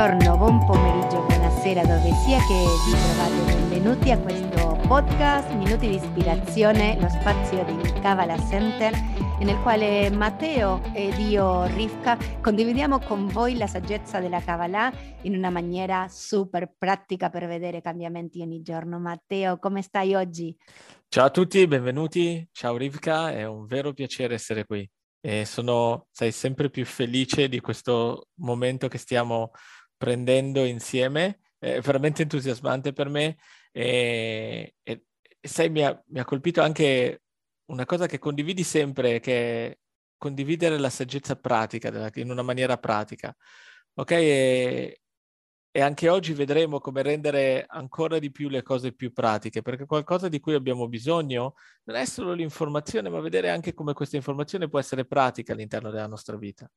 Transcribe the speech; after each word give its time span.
buongiorno, 0.00 0.38
buon 0.38 0.64
pomeriggio, 0.64 1.26
buonasera, 1.26 1.82
dove 1.82 2.10
sia 2.24 2.38
che 2.38 2.64
vi 2.86 2.92
trovate. 2.96 3.68
Benvenuti 3.68 4.10
a 4.10 4.18
questo 4.18 4.80
podcast 4.88 5.52
Minuti 5.52 5.88
di 5.88 5.96
ispirazione, 5.96 6.98
lo 6.98 7.06
spazio 7.10 7.62
di 7.66 8.00
Kavala 8.00 8.38
Center, 8.48 8.94
nel 9.40 9.58
quale 9.60 10.08
Matteo 10.08 10.80
ed 10.94 11.18
io, 11.18 11.66
Rivka, 11.66 12.16
condividiamo 12.40 13.00
con 13.00 13.26
voi 13.26 13.58
la 13.58 13.66
saggezza 13.66 14.20
della 14.20 14.40
Kabbalah 14.40 14.90
in 15.24 15.36
una 15.36 15.50
maniera 15.50 16.06
super 16.08 16.72
pratica 16.78 17.28
per 17.28 17.46
vedere 17.46 17.82
cambiamenti 17.82 18.40
ogni 18.40 18.62
giorno. 18.62 18.98
Matteo, 18.98 19.58
come 19.58 19.82
stai 19.82 20.14
oggi? 20.14 20.56
Ciao 21.08 21.26
a 21.26 21.30
tutti, 21.30 21.66
benvenuti. 21.66 22.48
Ciao 22.52 22.78
Rivka, 22.78 23.32
è 23.32 23.44
un 23.44 23.66
vero 23.66 23.92
piacere 23.92 24.32
essere 24.32 24.64
qui 24.64 24.90
e 25.22 25.44
sono, 25.44 26.06
sai, 26.10 26.32
sempre 26.32 26.70
più 26.70 26.86
felice 26.86 27.48
di 27.48 27.60
questo 27.60 28.28
momento 28.36 28.88
che 28.88 28.96
stiamo 28.96 29.50
prendendo 30.00 30.64
insieme. 30.64 31.40
È 31.58 31.78
veramente 31.80 32.22
entusiasmante 32.22 32.94
per 32.94 33.10
me 33.10 33.36
e, 33.70 34.76
e 34.82 35.04
sai, 35.42 35.68
mi 35.68 35.84
ha, 35.84 36.02
mi 36.06 36.20
ha 36.20 36.24
colpito 36.24 36.62
anche 36.62 37.24
una 37.66 37.84
cosa 37.84 38.06
che 38.06 38.18
condividi 38.18 38.62
sempre, 38.62 39.20
che 39.20 39.66
è 39.68 39.78
condividere 40.16 40.78
la 40.78 40.88
saggezza 40.88 41.36
pratica, 41.36 42.10
in 42.14 42.30
una 42.30 42.40
maniera 42.40 42.78
pratica. 42.78 43.36
Ok? 43.94 44.10
E, 44.12 45.00
e 45.70 45.80
anche 45.82 46.08
oggi 46.08 46.32
vedremo 46.32 46.80
come 46.80 47.02
rendere 47.02 47.66
ancora 47.68 48.18
di 48.18 48.30
più 48.30 48.48
le 48.48 48.62
cose 48.62 48.92
più 48.94 49.12
pratiche, 49.12 49.60
perché 49.60 49.84
qualcosa 49.84 50.28
di 50.28 50.40
cui 50.40 50.54
abbiamo 50.54 50.88
bisogno 50.88 51.56
non 51.84 51.96
è 51.96 52.06
solo 52.06 52.32
l'informazione, 52.32 53.10
ma 53.10 53.20
vedere 53.20 53.50
anche 53.50 53.74
come 53.74 53.92
questa 53.92 54.16
informazione 54.16 54.68
può 54.68 54.78
essere 54.78 55.04
pratica 55.04 55.52
all'interno 55.52 55.90
della 55.90 56.06
nostra 56.06 56.38
vita. 56.38 56.70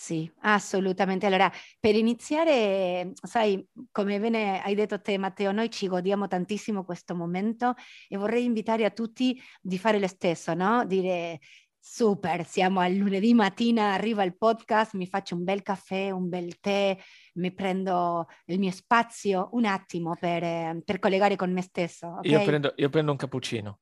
Sì, 0.00 0.30
assolutamente. 0.42 1.26
Allora, 1.26 1.50
per 1.80 1.96
iniziare, 1.96 3.10
sai, 3.20 3.66
come 3.90 4.20
bene 4.20 4.62
hai 4.62 4.76
detto 4.76 5.00
te 5.00 5.18
Matteo, 5.18 5.50
noi 5.50 5.72
ci 5.72 5.88
godiamo 5.88 6.28
tantissimo 6.28 6.84
questo 6.84 7.16
momento 7.16 7.74
e 8.06 8.16
vorrei 8.16 8.44
invitare 8.44 8.84
a 8.84 8.90
tutti 8.90 9.42
di 9.60 9.76
fare 9.76 9.98
lo 9.98 10.06
stesso, 10.06 10.54
no? 10.54 10.84
Dire 10.86 11.40
Super, 11.80 12.46
siamo 12.46 12.78
al 12.78 12.94
lunedì 12.94 13.34
mattina, 13.34 13.92
arriva 13.92 14.22
il 14.22 14.36
podcast, 14.36 14.94
mi 14.94 15.08
faccio 15.08 15.34
un 15.34 15.42
bel 15.42 15.62
caffè, 15.62 16.10
un 16.10 16.28
bel 16.28 16.60
tè, 16.60 16.96
mi 17.34 17.52
prendo 17.52 18.28
il 18.44 18.60
mio 18.60 18.70
spazio 18.70 19.48
un 19.52 19.64
attimo 19.64 20.14
per, 20.14 20.80
per 20.84 21.00
collegare 21.00 21.34
con 21.34 21.52
me 21.52 21.62
stesso. 21.62 22.18
Okay? 22.18 22.30
Io, 22.30 22.44
prendo, 22.44 22.72
io 22.76 22.88
prendo 22.88 23.10
un 23.10 23.16
cappuccino. 23.16 23.80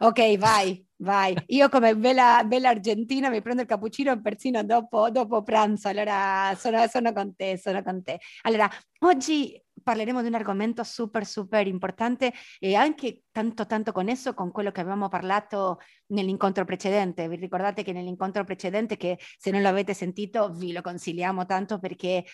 Ok, 0.00 0.36
vai, 0.36 0.86
vai. 1.00 1.34
Io 1.48 1.68
come 1.68 1.96
bella, 1.96 2.42
bella 2.44 2.70
argentina 2.70 3.28
mi 3.28 3.42
prendo 3.42 3.62
il 3.62 3.68
cappuccino 3.68 4.20
persino 4.20 4.62
dopo, 4.64 5.10
dopo 5.10 5.42
pranzo, 5.42 5.88
allora 5.88 6.54
sono, 6.56 6.86
sono, 6.88 7.12
con 7.12 7.34
te, 7.34 7.58
sono 7.58 7.82
con 7.82 8.02
te. 8.02 8.18
Allora, 8.42 8.68
oggi 9.00 9.60
parleremo 9.82 10.20
di 10.20 10.28
un 10.28 10.34
argomento 10.34 10.84
super, 10.84 11.24
super 11.24 11.66
importante 11.66 12.32
e 12.58 12.74
anche 12.74 13.22
tanto, 13.30 13.66
tanto 13.66 13.92
connesso 13.92 14.34
con 14.34 14.50
quello 14.50 14.70
che 14.70 14.80
avevamo 14.80 15.08
parlato 15.08 15.78
nell'incontro 16.08 16.64
precedente. 16.64 17.28
Vi 17.28 17.36
ricordate 17.36 17.82
che 17.82 17.92
nell'incontro 17.92 18.44
precedente, 18.44 18.96
che 18.96 19.18
se 19.38 19.50
non 19.50 19.62
l'avete 19.62 19.94
sentito, 19.94 20.50
vi 20.50 20.72
lo 20.72 20.82
consigliamo 20.82 21.46
tanto 21.46 21.78
perché 21.78 22.24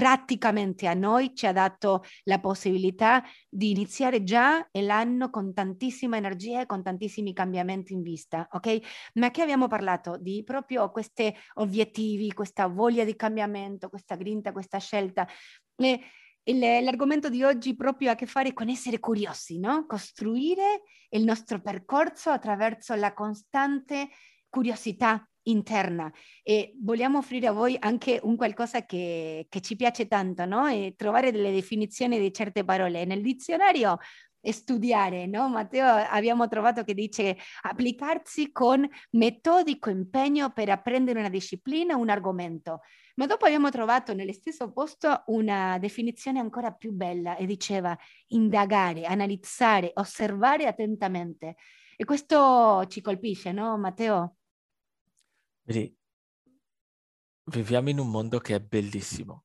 praticamente 0.00 0.86
a 0.86 0.94
noi 0.94 1.34
ci 1.34 1.46
ha 1.46 1.52
dato 1.52 2.04
la 2.22 2.40
possibilità 2.40 3.22
di 3.50 3.72
iniziare 3.72 4.24
già 4.24 4.66
l'anno 4.72 5.28
con 5.28 5.52
tantissima 5.52 6.16
energia 6.16 6.62
e 6.62 6.64
con 6.64 6.82
tantissimi 6.82 7.34
cambiamenti 7.34 7.92
in 7.92 8.00
vista, 8.00 8.48
ok? 8.50 8.78
Ma 9.16 9.30
che 9.30 9.42
abbiamo 9.42 9.68
parlato 9.68 10.16
di 10.16 10.42
proprio 10.42 10.90
questi 10.90 11.30
obiettivi, 11.56 12.32
questa 12.32 12.66
voglia 12.66 13.04
di 13.04 13.14
cambiamento, 13.14 13.90
questa 13.90 14.16
grinta, 14.16 14.52
questa 14.52 14.78
scelta. 14.78 15.28
E 15.76 16.80
l'argomento 16.80 17.28
di 17.28 17.42
oggi 17.42 17.76
proprio 17.76 18.08
ha 18.08 18.12
a 18.12 18.14
che 18.14 18.24
fare 18.24 18.54
con 18.54 18.70
essere 18.70 19.00
curiosi, 19.00 19.58
no? 19.58 19.84
Costruire 19.84 20.80
il 21.10 21.24
nostro 21.24 21.60
percorso 21.60 22.30
attraverso 22.30 22.94
la 22.94 23.12
costante 23.12 24.08
curiosità 24.48 25.29
interna 25.50 26.10
e 26.42 26.74
vogliamo 26.80 27.18
offrire 27.18 27.46
a 27.48 27.52
voi 27.52 27.76
anche 27.78 28.20
un 28.22 28.36
qualcosa 28.36 28.84
che, 28.84 29.46
che 29.48 29.60
ci 29.60 29.76
piace 29.76 30.06
tanto, 30.06 30.44
no? 30.46 30.66
E 30.66 30.94
trovare 30.96 31.32
delle 31.32 31.52
definizioni 31.52 32.18
di 32.18 32.32
certe 32.32 32.64
parole. 32.64 33.04
Nel 33.04 33.22
dizionario 33.22 33.98
studiare, 34.42 35.26
no? 35.26 35.48
Matteo 35.48 35.86
abbiamo 35.86 36.48
trovato 36.48 36.82
che 36.82 36.94
dice 36.94 37.36
applicarsi 37.62 38.50
con 38.52 38.88
metodico 39.10 39.90
impegno 39.90 40.50
per 40.50 40.70
apprendere 40.70 41.18
una 41.18 41.28
disciplina, 41.28 41.96
un 41.96 42.08
argomento. 42.08 42.80
Ma 43.16 43.26
dopo 43.26 43.44
abbiamo 43.44 43.68
trovato 43.70 44.14
nello 44.14 44.32
stesso 44.32 44.72
posto 44.72 45.24
una 45.26 45.78
definizione 45.78 46.38
ancora 46.38 46.72
più 46.72 46.92
bella 46.92 47.36
e 47.36 47.44
diceva 47.44 47.96
indagare, 48.28 49.04
analizzare, 49.04 49.90
osservare 49.94 50.66
attentamente. 50.66 51.56
E 51.96 52.04
questo 52.04 52.86
ci 52.88 53.02
colpisce, 53.02 53.52
no, 53.52 53.76
Matteo? 53.76 54.36
Vedi, 55.70 55.96
viviamo 57.44 57.90
in 57.90 58.00
un 58.00 58.10
mondo 58.10 58.40
che 58.40 58.56
è 58.56 58.60
bellissimo. 58.60 59.44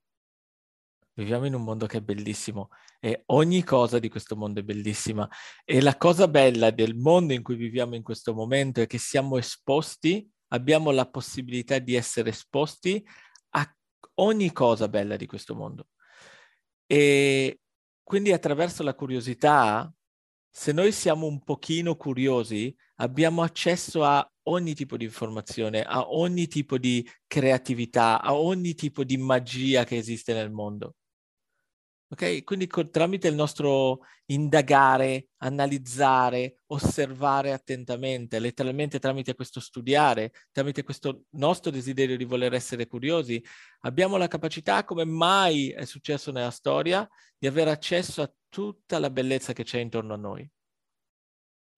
Viviamo 1.12 1.46
in 1.46 1.54
un 1.54 1.62
mondo 1.62 1.86
che 1.86 1.98
è 1.98 2.00
bellissimo 2.00 2.70
e 2.98 3.22
ogni 3.26 3.62
cosa 3.62 4.00
di 4.00 4.08
questo 4.08 4.34
mondo 4.34 4.58
è 4.58 4.64
bellissima. 4.64 5.30
E 5.64 5.80
la 5.80 5.96
cosa 5.96 6.26
bella 6.26 6.72
del 6.72 6.96
mondo 6.96 7.32
in 7.32 7.44
cui 7.44 7.54
viviamo 7.54 7.94
in 7.94 8.02
questo 8.02 8.34
momento 8.34 8.80
è 8.80 8.88
che 8.88 8.98
siamo 8.98 9.38
esposti, 9.38 10.28
abbiamo 10.48 10.90
la 10.90 11.08
possibilità 11.08 11.78
di 11.78 11.94
essere 11.94 12.30
esposti 12.30 13.06
a 13.50 13.76
ogni 14.14 14.50
cosa 14.50 14.88
bella 14.88 15.14
di 15.14 15.26
questo 15.26 15.54
mondo. 15.54 15.90
E 16.86 17.60
quindi 18.02 18.32
attraverso 18.32 18.82
la 18.82 18.96
curiosità, 18.96 19.88
se 20.50 20.72
noi 20.72 20.90
siamo 20.90 21.26
un 21.26 21.44
pochino 21.44 21.94
curiosi, 21.94 22.76
abbiamo 22.96 23.42
accesso 23.42 24.02
a 24.02 24.28
ogni 24.48 24.74
tipo 24.74 24.96
di 24.96 25.04
informazione, 25.04 25.82
a 25.82 26.10
ogni 26.10 26.46
tipo 26.48 26.78
di 26.78 27.06
creatività, 27.26 28.20
a 28.20 28.34
ogni 28.34 28.74
tipo 28.74 29.04
di 29.04 29.16
magia 29.16 29.84
che 29.84 29.96
esiste 29.96 30.34
nel 30.34 30.50
mondo. 30.50 30.94
Ok? 32.08 32.44
Quindi 32.44 32.68
co- 32.68 32.88
tramite 32.88 33.26
il 33.26 33.34
nostro 33.34 34.00
indagare, 34.26 35.30
analizzare, 35.38 36.58
osservare 36.66 37.52
attentamente, 37.52 38.38
letteralmente 38.38 39.00
tramite 39.00 39.34
questo 39.34 39.58
studiare, 39.58 40.30
tramite 40.52 40.84
questo 40.84 41.24
nostro 41.30 41.72
desiderio 41.72 42.16
di 42.16 42.24
voler 42.24 42.54
essere 42.54 42.86
curiosi, 42.86 43.42
abbiamo 43.80 44.16
la 44.16 44.28
capacità, 44.28 44.84
come 44.84 45.04
mai 45.04 45.70
è 45.70 45.84
successo 45.84 46.30
nella 46.30 46.50
storia, 46.50 47.08
di 47.36 47.48
avere 47.48 47.70
accesso 47.70 48.22
a 48.22 48.32
tutta 48.48 49.00
la 49.00 49.10
bellezza 49.10 49.52
che 49.52 49.64
c'è 49.64 49.80
intorno 49.80 50.14
a 50.14 50.16
noi. 50.16 50.48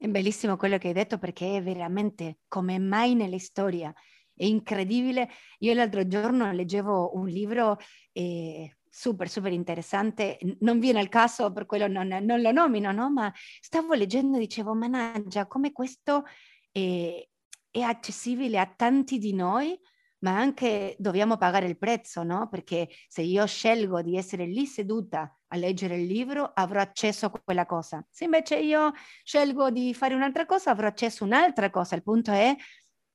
È 0.00 0.06
bellissimo 0.06 0.56
quello 0.56 0.78
che 0.78 0.86
hai 0.88 0.94
detto 0.94 1.18
perché 1.18 1.56
è 1.56 1.62
veramente 1.62 2.38
come 2.46 2.78
mai 2.78 3.16
nella 3.16 3.38
storia. 3.40 3.92
È 4.32 4.44
incredibile. 4.44 5.28
Io 5.58 5.74
l'altro 5.74 6.06
giorno 6.06 6.52
leggevo 6.52 7.16
un 7.16 7.26
libro 7.26 7.76
eh, 8.12 8.78
super, 8.88 9.28
super 9.28 9.50
interessante. 9.50 10.38
Non 10.60 10.78
viene 10.78 11.00
al 11.00 11.08
caso, 11.08 11.52
per 11.52 11.66
quello 11.66 11.88
non, 11.88 12.06
non 12.06 12.40
lo 12.40 12.52
nomino, 12.52 12.92
no? 12.92 13.10
ma 13.10 13.32
stavo 13.60 13.94
leggendo 13.94 14.36
e 14.36 14.40
dicevo, 14.40 14.72
managgia, 14.72 15.48
come 15.48 15.72
questo 15.72 16.22
è, 16.70 17.20
è 17.68 17.80
accessibile 17.80 18.60
a 18.60 18.72
tanti 18.72 19.18
di 19.18 19.34
noi 19.34 19.76
ma 20.20 20.36
anche 20.36 20.96
dobbiamo 20.98 21.36
pagare 21.36 21.66
il 21.66 21.78
prezzo, 21.78 22.24
no? 22.24 22.48
Perché 22.48 22.88
se 23.06 23.22
io 23.22 23.46
scelgo 23.46 24.02
di 24.02 24.16
essere 24.16 24.46
lì 24.46 24.66
seduta 24.66 25.37
a 25.48 25.56
leggere 25.56 25.96
il 25.96 26.06
libro, 26.06 26.50
avrò 26.54 26.80
accesso 26.80 27.26
a 27.26 27.30
quella 27.30 27.66
cosa. 27.66 28.04
Se 28.10 28.24
invece 28.24 28.56
io 28.58 28.92
scelgo 29.22 29.70
di 29.70 29.94
fare 29.94 30.14
un'altra 30.14 30.46
cosa, 30.46 30.70
avrò 30.70 30.86
accesso 30.86 31.24
a 31.24 31.26
un'altra 31.26 31.70
cosa. 31.70 31.94
Il 31.94 32.02
punto 32.02 32.32
è 32.32 32.54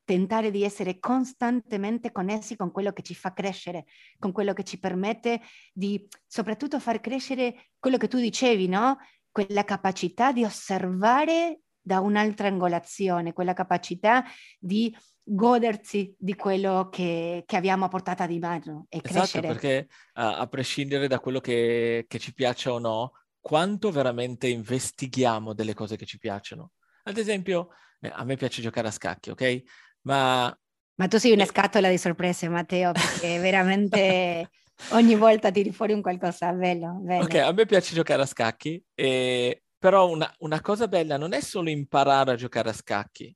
tentare 0.04 0.52
di 0.52 0.64
essere 0.64 1.00
costantemente 1.00 2.12
connessi 2.12 2.56
con 2.56 2.72
quello 2.72 2.92
che 2.92 3.04
ci 3.04 3.16
fa 3.16 3.34
crescere, 3.34 3.86
con 4.20 4.32
quello 4.32 4.54
che 4.54 4.64
ci 4.64 4.80
permette 4.80 5.42
di 5.72 6.08
soprattutto 6.28 6.80
far 6.80 7.00
crescere 7.00 7.70
quello 7.80 7.98
che 7.98 8.08
tu 8.08 8.18
dicevi, 8.18 8.68
no? 8.68 8.98
Quella 9.32 9.64
capacità 9.64 10.32
di 10.32 10.44
osservare 10.44 11.62
da 11.82 12.00
un'altra 12.00 12.48
angolazione, 12.48 13.34
quella 13.34 13.54
capacità 13.54 14.24
di 14.60 14.96
godersi 15.24 16.14
di 16.18 16.36
quello 16.36 16.90
che, 16.92 17.44
che 17.46 17.56
abbiamo 17.56 17.86
a 17.86 17.88
portata 17.88 18.28
di 18.28 18.40
mano 18.40 18.88
e 18.90 19.00
esatto, 19.02 19.20
crescere. 19.20 19.48
perché 19.48 19.88
a, 20.14 20.40
a 20.40 20.48
prescindere 20.48 21.08
da 21.08 21.20
quello 21.20 21.40
che, 21.40 22.06
che 22.08 22.20
ci 22.20 22.34
piace 22.34 22.70
o 22.70 22.80
no, 22.80 23.14
quanto 23.40 23.92
veramente 23.92 24.48
investighiamo 24.48 25.54
delle 25.54 25.74
cose 25.74 25.96
che 25.96 26.06
ci 26.06 26.18
piacciono. 26.18 26.72
Ad 27.04 27.18
esempio, 27.18 27.70
eh, 28.02 28.12
a 28.14 28.24
me 28.24 28.36
piace 28.36 28.62
giocare 28.62 28.88
a 28.88 28.92
scacchi, 28.92 29.30
ok? 29.30 29.62
Ma... 30.02 30.58
Ma 30.96 31.08
tu 31.08 31.18
sei 31.18 31.32
una 31.32 31.46
scatola 31.46 31.90
di 31.90 31.98
sorprese, 31.98 32.48
Matteo, 32.50 32.92
perché 32.92 33.40
veramente 33.40 34.50
ogni 34.92 35.16
volta 35.16 35.52
tiri 35.52 35.72
fuori 35.72 35.94
un 35.94 36.02
qualcosa 36.02 36.52
bello, 36.54 37.00
bello. 37.02 37.24
Ok, 37.24 37.36
a 37.36 37.52
me 37.52 37.66
piace 37.66 37.96
giocare 37.96 38.22
a 38.22 38.28
scacchi, 38.28 38.84
e... 38.94 39.64
però 39.78 40.10
una, 40.10 40.32
una 40.40 40.62
cosa 40.62 40.88
bella 40.88 41.18
non 41.18 41.34
è 41.34 41.42
solo 41.42 41.70
imparare 41.70 42.32
a 42.32 42.36
giocare 42.36 42.70
a 42.70 42.74
scacchi, 42.74 43.36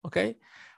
ok? 0.00 0.36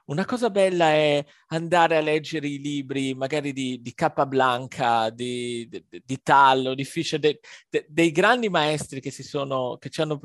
Una 0.09 0.25
cosa 0.25 0.49
bella 0.49 0.89
è 0.89 1.23
andare 1.49 1.95
a 1.95 2.01
leggere 2.01 2.47
i 2.47 2.59
libri, 2.59 3.13
magari 3.13 3.53
di, 3.53 3.79
di 3.79 3.93
Capablanca, 3.93 5.11
di, 5.11 5.67
di, 5.69 5.85
di 6.03 6.21
Tallo, 6.23 6.73
di 6.73 6.83
Fischer, 6.83 7.19
de, 7.19 7.39
de, 7.69 7.85
dei 7.87 8.11
grandi 8.11 8.49
maestri 8.49 9.01
che, 9.01 9.11
sono, 9.11 9.77
che 9.77 9.89
ci 9.89 10.01
hanno 10.01 10.19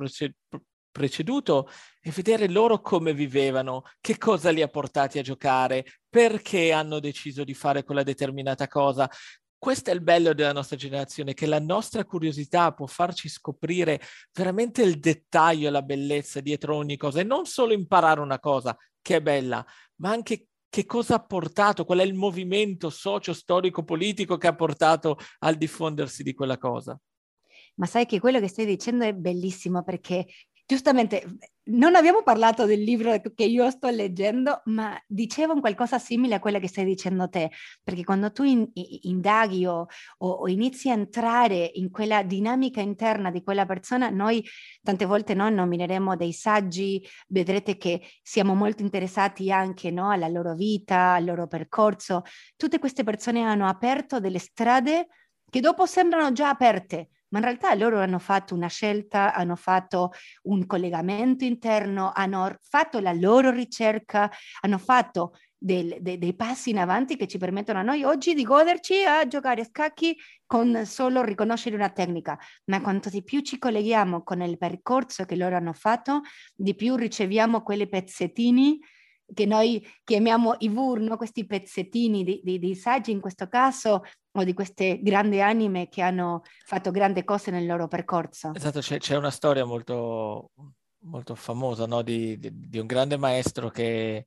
preceduto 0.91 1.69
e 2.01 2.11
vedere 2.13 2.49
loro 2.49 2.81
come 2.81 3.13
vivevano, 3.13 3.83
che 4.01 4.17
cosa 4.17 4.51
li 4.51 4.63
ha 4.63 4.69
portati 4.69 5.19
a 5.19 5.23
giocare, 5.23 5.85
perché 6.09 6.73
hanno 6.73 6.99
deciso 6.99 7.45
di 7.45 7.53
fare 7.53 7.85
quella 7.85 8.03
determinata 8.03 8.67
cosa. 8.69 9.07
Questo 9.59 9.91
è 9.91 9.93
il 9.93 10.03
bello 10.03 10.33
della 10.33 10.53
nostra 10.55 10.77
generazione, 10.77 11.35
che 11.35 11.45
la 11.45 11.61
nostra 11.61 12.07
curiosità 12.07 12.73
può 12.73 12.87
farci 12.87 13.29
scoprire 13.29 14.01
veramente 14.33 14.81
il 14.83 14.99
dettaglio 14.99 15.69
la 15.69 15.83
bellezza 15.83 16.41
dietro 16.41 16.75
ogni 16.75 16.97
cosa 16.97 17.21
e 17.21 17.25
non 17.25 17.45
solo 17.45 17.75
imparare 17.75 18.21
una 18.21 18.39
cosa, 18.39 18.75
che 19.05 19.17
è 19.17 19.21
bella, 19.21 19.65
ma 19.97 20.11
anche 20.11 20.49
che 20.71 20.87
cosa 20.87 21.17
ha 21.17 21.23
portato, 21.23 21.85
qual 21.85 21.99
è 21.99 22.03
il 22.03 22.15
movimento 22.15 22.89
socio-storico-politico 22.89 24.39
che 24.39 24.47
ha 24.47 24.55
portato 24.55 25.19
al 25.41 25.57
diffondersi 25.57 26.23
di 26.23 26.33
quella 26.33 26.57
cosa. 26.57 26.99
Ma 27.77 27.87
sai 27.87 28.07
che 28.07 28.19
quello 28.19 28.41
che 28.41 28.49
stai 28.49 28.65
dicendo 28.65 29.05
è 29.05 29.13
bellissimo 29.13 29.85
perché 29.85 30.27
giustamente 30.67 31.39
non 31.67 31.95
abbiamo 31.95 32.23
parlato 32.23 32.67
del 32.67 32.83
libro 32.83 33.19
che 33.35 33.45
io 33.45 33.71
sto 33.71 33.89
leggendo, 33.89 34.61
ma 34.67 35.01
dicevo 35.07 35.55
un 35.55 35.61
qualcosa 35.61 35.99
simile 35.99 36.35
a 36.35 36.39
quello 36.39 36.59
che 36.59 36.69
stai 36.69 36.85
dicendo 36.85 37.29
te, 37.29 37.51
perché 37.83 38.05
quando 38.05 38.33
tu 38.33 38.43
in, 38.43 38.69
indaghi 38.75 39.65
o, 39.65 39.87
o, 40.19 40.29
o, 40.29 40.49
inizi 40.49 40.91
a 40.91 40.95
entrare 40.95 41.71
in 41.75 41.91
quella 41.91 42.23
dinamica 42.23 42.81
interna 42.81 43.31
di 43.31 43.43
quella 43.43 43.65
persona, 43.65 44.11
noi 44.11 44.45
tante 44.83 45.07
volte 45.07 45.33
no, 45.33 45.49
nomineremo 45.49 46.17
dei 46.17 46.33
saggi, 46.33 47.03
vedrete 47.29 47.79
che 47.79 48.03
siamo 48.23 48.55
molto 48.55 48.83
interessati 48.83 49.51
anche 49.51 49.91
no, 49.91 50.11
alla 50.11 50.29
loro 50.29 50.55
vita, 50.55 51.15
al 51.15 51.25
loro 51.25 51.47
percorso. 51.47 52.23
Tutte 52.57 52.79
queste 52.79 53.05
persone 53.05 53.43
hanno 53.43 53.67
aperto 53.67 54.21
delle 54.21 54.39
strade 54.39 55.09
che 55.49 55.61
dopo 55.61 55.87
sembrano 55.87 56.33
già 56.33 56.49
aperte, 56.51 57.11
ma 57.35 57.41
in 57.41 57.47
realtà 57.47 57.75
loro 57.75 57.99
hanno 57.99 58.21
fatto 58.21 58.55
una 58.55 58.69
scelta, 58.69 59.35
hanno 59.35 59.57
fatto 59.57 60.13
un 60.43 60.67
collegamento 60.67 61.43
interno, 61.43 62.13
hanno 62.15 62.57
fatto 62.63 63.01
la 63.01 63.13
loro 63.13 63.51
ricerca, 63.51 64.31
hanno 64.61 64.79
fatto 64.79 65.33
del, 65.59 65.97
de, 66.01 66.17
dei 66.17 66.37
passi 66.37 66.71
in 66.71 66.79
avanti 66.79 67.17
che 67.17 67.27
ci 67.27 67.39
permettono 67.39 67.81
a 67.81 67.83
noi 67.83 68.05
oggi 68.05 68.35
di 68.35 68.45
goderci 68.45 69.03
a 69.03 69.27
giocare 69.27 69.63
a 69.63 69.65
scacchi 69.65 70.17
con 70.47 70.87
solo 70.87 71.25
riconoscere 71.25 71.75
una 71.75 71.91
tecnica, 71.91 72.39
ma 72.67 72.81
quanto 72.81 73.09
di 73.09 73.25
più 73.25 73.41
ci 73.41 73.59
colleghiamo 73.59 74.23
con 74.23 74.41
il 74.43 74.57
percorso 74.57 75.25
che 75.25 75.35
loro 75.35 75.57
hanno 75.57 75.73
fatto, 75.73 76.21
di 76.55 76.77
più 76.77 76.95
riceviamo 76.95 77.63
quei 77.63 77.89
pezzettini 77.89 78.79
che 79.33 79.47
noi 79.47 79.85
chiamiamo 80.05 80.57
i 80.59 80.69
VUR, 80.69 81.01
no? 81.01 81.17
questi 81.17 81.47
pezzettini 81.47 82.23
di, 82.23 82.41
di, 82.45 82.59
di, 82.59 82.75
saggi 82.75 83.11
in 83.11 83.21
questo 83.21 83.49
caso, 83.49 84.03
o 84.37 84.45
di 84.45 84.53
queste 84.53 85.01
grandi 85.01 85.41
anime 85.41 85.89
che 85.89 86.03
hanno 86.03 86.43
fatto 86.65 86.91
grandi 86.91 87.25
cose 87.25 87.51
nel 87.51 87.67
loro 87.67 87.89
percorso. 87.89 88.53
Esatto, 88.55 88.81
c'è, 88.81 88.99
c'è 88.99 89.17
una 89.17 89.31
storia 89.31 89.65
molto, 89.65 90.51
molto 91.05 91.35
famosa 91.35 91.87
no? 91.87 92.03
di, 92.03 92.39
di, 92.39 92.79
un 92.79 92.87
grande 92.87 93.17
maestro 93.17 93.71
che, 93.71 94.27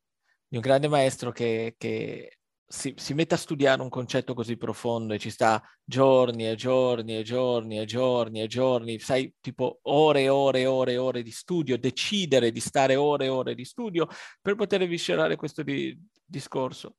un 0.50 0.60
grande 0.60 0.88
maestro 0.88 1.32
che, 1.32 1.76
che 1.78 2.38
si, 2.66 2.94
si, 2.96 3.14
mette 3.14 3.36
a 3.36 3.38
studiare 3.38 3.82
un 3.82 3.90
concetto 3.90 4.34
così 4.34 4.56
profondo 4.56 5.14
e 5.14 5.20
ci 5.20 5.30
sta 5.30 5.62
giorni 5.84 6.48
e 6.48 6.56
giorni 6.56 7.18
e 7.18 7.24
giorni 7.24 7.80
e 7.80 7.86
giorni 7.86 8.42
e 8.42 8.48
giorni, 8.48 9.00
sai, 9.00 9.34
tipo 9.42 9.80
ore 9.84 10.22
e 10.22 10.30
ore 10.30 10.62
e 10.62 10.68
ore 10.68 10.92
e 10.94 10.98
ore 10.98 11.22
di 11.22 11.32
studio, 11.32 11.78
decidere 11.78 12.52
di 12.52 12.62
stare 12.62 12.96
ore 12.96 13.26
e 13.26 13.30
ore 13.30 13.56
di 13.56 13.66
studio 13.66 14.08
per 14.42 14.56
poter 14.56 14.88
viscerare 14.88 15.36
questo 15.36 15.64
di, 15.64 15.98
discorso. 16.26 16.96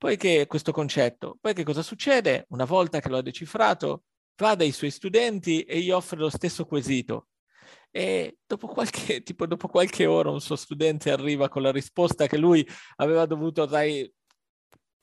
Poi 0.00 0.16
che 0.16 0.46
questo 0.46 0.72
concetto, 0.72 1.36
poi 1.42 1.52
che 1.52 1.62
cosa 1.62 1.82
succede? 1.82 2.46
Una 2.48 2.64
volta 2.64 3.00
che 3.00 3.10
lo 3.10 3.18
ha 3.18 3.22
decifrato, 3.22 4.04
va 4.38 4.54
dai 4.54 4.72
suoi 4.72 4.90
studenti 4.90 5.60
e 5.60 5.78
gli 5.80 5.90
offre 5.90 6.18
lo 6.18 6.30
stesso 6.30 6.64
quesito. 6.64 7.26
E 7.90 8.38
dopo 8.46 8.66
qualche, 8.66 9.20
tipo, 9.22 9.46
dopo 9.46 9.68
qualche 9.68 10.06
ora 10.06 10.30
un 10.30 10.40
suo 10.40 10.56
studente 10.56 11.10
arriva 11.10 11.50
con 11.50 11.60
la 11.60 11.70
risposta 11.70 12.26
che 12.26 12.38
lui 12.38 12.66
aveva 12.96 13.26
dovuto, 13.26 13.66
dai, 13.66 14.10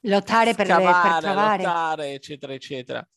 lottare 0.08 0.56
per, 0.56 0.66
scavare, 0.66 1.10
per 1.10 1.22
trovare. 1.22 1.64
lottare, 1.64 2.14
eccetera, 2.14 2.54
eccetera. 2.54 3.08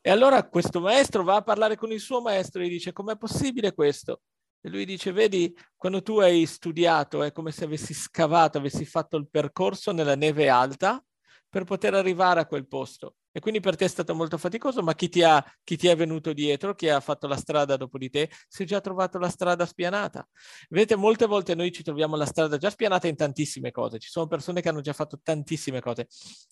E 0.00 0.10
allora 0.10 0.48
questo 0.48 0.80
maestro 0.80 1.22
va 1.22 1.36
a 1.36 1.42
parlare 1.42 1.76
con 1.76 1.92
il 1.92 2.00
suo 2.00 2.22
maestro 2.22 2.62
e 2.62 2.66
gli 2.66 2.70
dice 2.70 2.94
com'è 2.94 3.18
possibile 3.18 3.74
questo? 3.74 4.22
E 4.66 4.70
lui 4.70 4.86
dice, 4.86 5.12
vedi, 5.12 5.54
quando 5.76 6.00
tu 6.00 6.20
hai 6.20 6.46
studiato 6.46 7.22
è 7.22 7.32
come 7.32 7.52
se 7.52 7.64
avessi 7.64 7.92
scavato, 7.92 8.56
avessi 8.56 8.86
fatto 8.86 9.18
il 9.18 9.28
percorso 9.28 9.92
nella 9.92 10.16
neve 10.16 10.48
alta 10.48 11.04
per 11.46 11.64
poter 11.64 11.92
arrivare 11.92 12.40
a 12.40 12.46
quel 12.46 12.66
posto. 12.66 13.16
E 13.30 13.40
quindi 13.40 13.60
per 13.60 13.76
te 13.76 13.84
è 13.84 13.88
stato 13.88 14.14
molto 14.14 14.38
faticoso, 14.38 14.82
ma 14.82 14.94
chi 14.94 15.10
ti, 15.10 15.22
ha, 15.22 15.44
chi 15.62 15.76
ti 15.76 15.88
è 15.88 15.96
venuto 15.96 16.32
dietro, 16.32 16.74
chi 16.74 16.88
ha 16.88 17.00
fatto 17.00 17.26
la 17.26 17.36
strada 17.36 17.76
dopo 17.76 17.98
di 17.98 18.08
te, 18.08 18.30
si 18.48 18.62
è 18.62 18.66
già 18.66 18.80
trovato 18.80 19.18
la 19.18 19.28
strada 19.28 19.66
spianata. 19.66 20.26
Vedete, 20.70 20.96
molte 20.96 21.26
volte 21.26 21.54
noi 21.54 21.70
ci 21.70 21.82
troviamo 21.82 22.16
la 22.16 22.24
strada 22.24 22.56
già 22.56 22.70
spianata 22.70 23.06
in 23.06 23.16
tantissime 23.16 23.70
cose, 23.70 23.98
ci 23.98 24.08
sono 24.08 24.28
persone 24.28 24.62
che 24.62 24.70
hanno 24.70 24.80
già 24.80 24.94
fatto 24.94 25.20
tantissime 25.22 25.80
cose, 25.80 26.06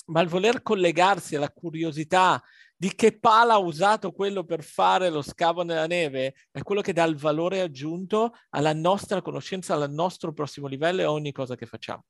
ma 0.06 0.20
il 0.20 0.28
voler 0.28 0.60
collegarsi 0.60 1.34
alla 1.34 1.50
curiosità 1.50 2.42
di 2.82 2.96
che 2.96 3.16
pala 3.16 3.54
ha 3.54 3.58
usato 3.58 4.10
quello 4.10 4.42
per 4.42 4.64
fare 4.64 5.08
lo 5.08 5.22
scavo 5.22 5.62
nella 5.62 5.86
neve 5.86 6.34
è 6.50 6.62
quello 6.62 6.80
che 6.80 6.92
dà 6.92 7.04
il 7.04 7.14
valore 7.14 7.60
aggiunto 7.60 8.32
alla 8.50 8.72
nostra 8.72 9.22
conoscenza, 9.22 9.74
al 9.74 9.88
nostro 9.92 10.32
prossimo 10.32 10.66
livello 10.66 11.00
e 11.00 11.04
a 11.04 11.12
ogni 11.12 11.30
cosa 11.30 11.54
che 11.54 11.64
facciamo. 11.64 12.06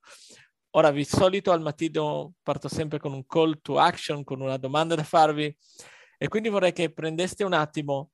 Ora, 0.70 0.90
di 0.90 1.04
solito 1.04 1.52
al 1.52 1.60
mattino 1.60 2.32
parto 2.42 2.69
sempre 2.69 2.98
con 2.98 3.12
un 3.12 3.26
call 3.26 3.60
to 3.60 3.78
action, 3.78 4.24
con 4.24 4.40
una 4.40 4.56
domanda 4.56 4.94
da 4.94 5.04
farvi 5.04 5.54
e 6.16 6.28
quindi 6.28 6.48
vorrei 6.48 6.72
che 6.72 6.90
prendeste 6.90 7.44
un 7.44 7.52
attimo 7.52 8.12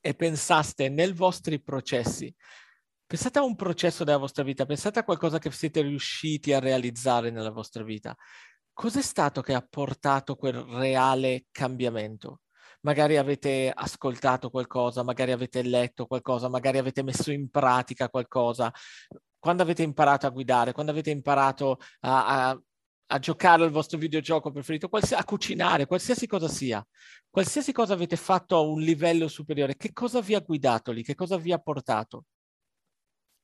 e 0.00 0.14
pensaste 0.14 0.88
nei 0.88 1.12
vostri 1.12 1.60
processi. 1.60 2.34
Pensate 3.06 3.38
a 3.38 3.44
un 3.44 3.54
processo 3.54 4.02
della 4.02 4.16
vostra 4.16 4.44
vita, 4.44 4.64
pensate 4.64 5.00
a 5.00 5.04
qualcosa 5.04 5.38
che 5.38 5.50
siete 5.50 5.82
riusciti 5.82 6.54
a 6.54 6.58
realizzare 6.58 7.30
nella 7.30 7.50
vostra 7.50 7.82
vita. 7.82 8.16
Cos'è 8.78 9.00
stato 9.00 9.40
che 9.40 9.54
ha 9.54 9.66
portato 9.66 10.36
quel 10.36 10.52
reale 10.52 11.46
cambiamento? 11.50 12.40
Magari 12.82 13.16
avete 13.16 13.72
ascoltato 13.74 14.50
qualcosa, 14.50 15.02
magari 15.02 15.32
avete 15.32 15.62
letto 15.62 16.04
qualcosa, 16.06 16.50
magari 16.50 16.76
avete 16.76 17.02
messo 17.02 17.32
in 17.32 17.48
pratica 17.48 18.10
qualcosa 18.10 18.70
quando 19.38 19.62
avete 19.62 19.82
imparato 19.82 20.26
a 20.26 20.28
guidare, 20.28 20.72
quando 20.72 20.92
avete 20.92 21.08
imparato 21.08 21.78
a, 22.00 22.50
a, 22.50 22.62
a 23.06 23.18
giocare 23.18 23.64
al 23.64 23.70
vostro 23.70 23.96
videogioco 23.96 24.50
preferito, 24.50 24.90
a 24.90 25.24
cucinare, 25.24 25.86
qualsiasi 25.86 26.26
cosa 26.26 26.48
sia, 26.48 26.86
qualsiasi 27.30 27.72
cosa 27.72 27.94
avete 27.94 28.16
fatto 28.16 28.56
a 28.56 28.60
un 28.60 28.82
livello 28.82 29.26
superiore, 29.26 29.76
che 29.76 29.94
cosa 29.94 30.20
vi 30.20 30.34
ha 30.34 30.40
guidato 30.40 30.92
lì, 30.92 31.02
che 31.02 31.14
cosa 31.14 31.38
vi 31.38 31.50
ha 31.50 31.58
portato? 31.58 32.24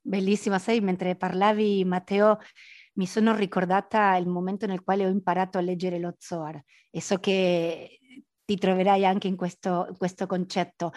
Bellissima, 0.05 0.59
sai, 0.59 0.81
mentre 0.81 1.17
parlavi 1.17 1.85
Matteo, 1.87 2.39
mi 2.95 3.07
sono 3.07 3.35
ricordata 3.35 4.17
il 4.17 4.29
momento 4.29 4.67
nel 4.67 4.83
quale 4.83 5.07
ho 5.07 5.09
imparato 5.09 5.59
a 5.59 5.61
leggere 5.63 5.99
lo 5.99 6.15
Zohar 6.19 6.63
e 6.91 7.01
so 7.01 7.19
che 7.19 8.01
ti 8.53 8.59
troverai 8.59 9.07
anche 9.07 9.29
in 9.29 9.37
questo, 9.37 9.95
questo 9.97 10.27
concetto. 10.27 10.93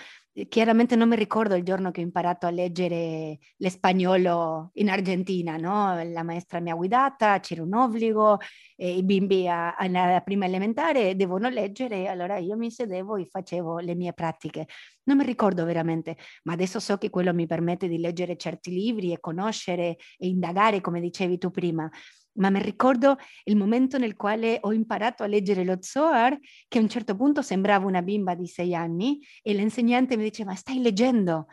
Chiaramente 0.50 0.98
non 0.98 1.08
mi 1.08 1.16
ricordo 1.16 1.56
il 1.56 1.64
giorno 1.64 1.92
che 1.92 2.02
ho 2.02 2.04
imparato 2.04 2.46
a 2.46 2.50
leggere 2.50 3.38
l'espagnolo 3.58 4.72
in 4.74 4.90
Argentina, 4.90 5.56
no? 5.56 6.04
La 6.04 6.24
maestra 6.24 6.60
mi 6.60 6.72
ha 6.72 6.76
guidata, 6.76 7.40
c'era 7.40 7.64
un 7.64 7.74
obbligo, 7.74 8.40
i 8.76 9.02
bimbi 9.04 9.48
alla 9.48 10.22
prima 10.22 10.44
elementare 10.46 11.16
devono 11.16 11.48
leggere, 11.48 12.08
allora 12.08 12.38
io 12.38 12.58
mi 12.58 12.70
sedevo 12.70 13.16
e 13.16 13.26
facevo 13.26 13.80
le 13.80 13.96
mie 13.96 14.12
pratiche. 14.12 14.66
Non 15.04 15.18
mi 15.18 15.24
ricordo 15.24 15.64
veramente, 15.64 16.18
ma 16.44 16.54
adesso 16.54 16.82
so 16.82 16.98
che 16.98 17.10
quello 17.10 17.34
mi 17.34 17.46
permette 17.46 17.88
di 17.88 18.00
leggere 18.00 18.36
certi 18.36 18.72
libri 18.72 19.14
e 19.14 19.22
conoscere 19.22 19.96
e 20.18 20.28
indagare, 20.28 20.82
come 20.82 21.00
dicevi 21.00 21.38
tu 21.38 21.52
prima 21.52 21.90
ma 22.36 22.50
mi 22.50 22.62
ricordo 22.62 23.18
il 23.44 23.56
momento 23.56 23.98
nel 23.98 24.16
quale 24.16 24.58
ho 24.62 24.74
imparato 24.74 25.24
a 25.24 25.28
leggere 25.28 25.64
lo 25.64 25.78
Zohar, 25.80 26.38
che 26.68 26.78
a 26.78 26.82
un 26.82 26.90
certo 26.90 27.16
punto 27.16 27.42
sembrava 27.42 27.86
una 27.86 28.02
bimba 28.02 28.36
di 28.36 28.48
sei 28.48 28.74
anni 28.74 29.20
e 29.42 29.54
l'insegnante 29.54 30.18
mi 30.18 30.24
diceva, 30.24 30.54
stai 30.56 30.82
leggendo, 30.82 31.48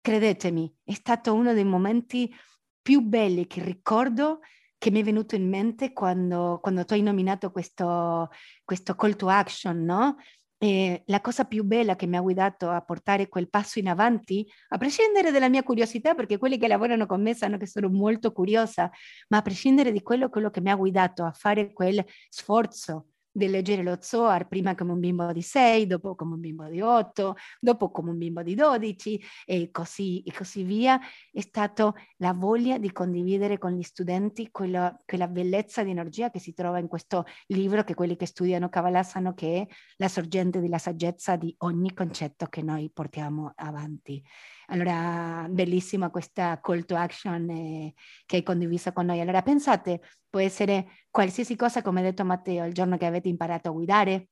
credetemi, 0.00 0.72
è 0.84 0.92
stato 0.92 1.34
uno 1.34 1.52
dei 1.54 1.64
momenti 1.64 2.32
più 2.80 3.00
belli 3.00 3.46
che 3.46 3.62
ricordo 3.62 4.40
che 4.78 4.90
mi 4.92 5.00
è 5.00 5.04
venuto 5.04 5.34
in 5.34 5.48
mente 5.48 5.92
quando, 5.92 6.58
quando 6.62 6.84
tu 6.84 6.94
hai 6.94 7.02
nominato 7.02 7.50
questo, 7.50 8.30
questo 8.64 8.94
call 8.94 9.16
to 9.16 9.28
action, 9.28 9.84
no? 9.84 10.16
E 10.60 11.04
la 11.06 11.20
cosa 11.20 11.44
più 11.44 11.62
bella 11.62 11.94
che 11.94 12.06
mi 12.06 12.16
ha 12.16 12.20
guidato 12.20 12.68
a 12.68 12.80
portare 12.80 13.28
quel 13.28 13.48
passo 13.48 13.78
in 13.78 13.88
avanti, 13.88 14.44
a 14.70 14.76
prescindere 14.76 15.30
dalla 15.30 15.48
mia 15.48 15.62
curiosità, 15.62 16.14
perché 16.14 16.36
quelli 16.36 16.58
che 16.58 16.66
lavorano 16.66 17.06
con 17.06 17.22
me 17.22 17.32
sanno 17.34 17.56
che 17.58 17.66
sono 17.66 17.88
molto 17.88 18.32
curiosa, 18.32 18.90
ma 19.28 19.38
a 19.38 19.42
prescindere 19.42 19.92
di 19.92 20.02
quello, 20.02 20.28
quello 20.28 20.50
che 20.50 20.60
mi 20.60 20.70
ha 20.70 20.74
guidato 20.74 21.24
a 21.24 21.32
fare 21.32 21.72
quel 21.72 22.04
sforzo 22.28 23.06
di 23.38 23.48
leggere 23.48 23.82
lo 23.82 23.96
Zohar 24.00 24.46
prima 24.46 24.74
come 24.74 24.92
un 24.92 25.00
bimbo 25.00 25.32
di 25.32 25.40
6, 25.40 25.86
dopo 25.86 26.14
come 26.14 26.34
un 26.34 26.40
bimbo 26.40 26.68
di 26.68 26.80
8, 26.80 27.36
dopo 27.60 27.90
come 27.90 28.10
un 28.10 28.18
bimbo 28.18 28.42
di 28.42 28.54
12 28.54 29.20
e 29.46 29.70
così, 29.70 30.22
e 30.22 30.32
così 30.32 30.62
via, 30.62 31.00
è 31.32 31.40
stata 31.40 31.92
la 32.18 32.32
voglia 32.32 32.78
di 32.78 32.92
condividere 32.92 33.56
con 33.56 33.72
gli 33.72 33.82
studenti 33.82 34.50
quella, 34.50 34.94
quella 35.06 35.28
bellezza 35.28 35.82
di 35.82 35.90
energia 35.90 36.30
che 36.30 36.38
si 36.38 36.52
trova 36.52 36.78
in 36.78 36.88
questo 36.88 37.24
libro 37.46 37.84
che 37.84 37.94
quelli 37.94 38.16
che 38.16 38.26
studiano 38.26 38.68
Kabbalah 38.68 39.02
sanno 39.02 39.32
che 39.32 39.62
è 39.62 39.74
la 39.96 40.08
sorgente 40.08 40.60
della 40.60 40.78
saggezza 40.78 41.36
di 41.36 41.54
ogni 41.58 41.94
concetto 41.94 42.46
che 42.46 42.62
noi 42.62 42.90
portiamo 42.92 43.52
avanti. 43.56 44.22
Allora, 44.70 45.46
bellissima 45.48 46.10
questa 46.10 46.60
call 46.60 46.84
to 46.84 46.94
action 46.94 47.48
eh, 47.48 47.94
che 48.26 48.36
hai 48.36 48.42
condiviso 48.42 48.92
con 48.92 49.06
noi. 49.06 49.20
Allora, 49.20 49.40
pensate, 49.42 50.00
può 50.28 50.40
essere 50.40 50.88
qualsiasi 51.10 51.56
cosa, 51.56 51.80
come 51.80 52.00
ha 52.00 52.02
detto 52.02 52.24
Matteo, 52.24 52.66
il 52.66 52.74
giorno 52.74 52.98
che 52.98 53.06
avete 53.06 53.28
imparato 53.28 53.70
a 53.70 53.72
guidare 53.72 54.28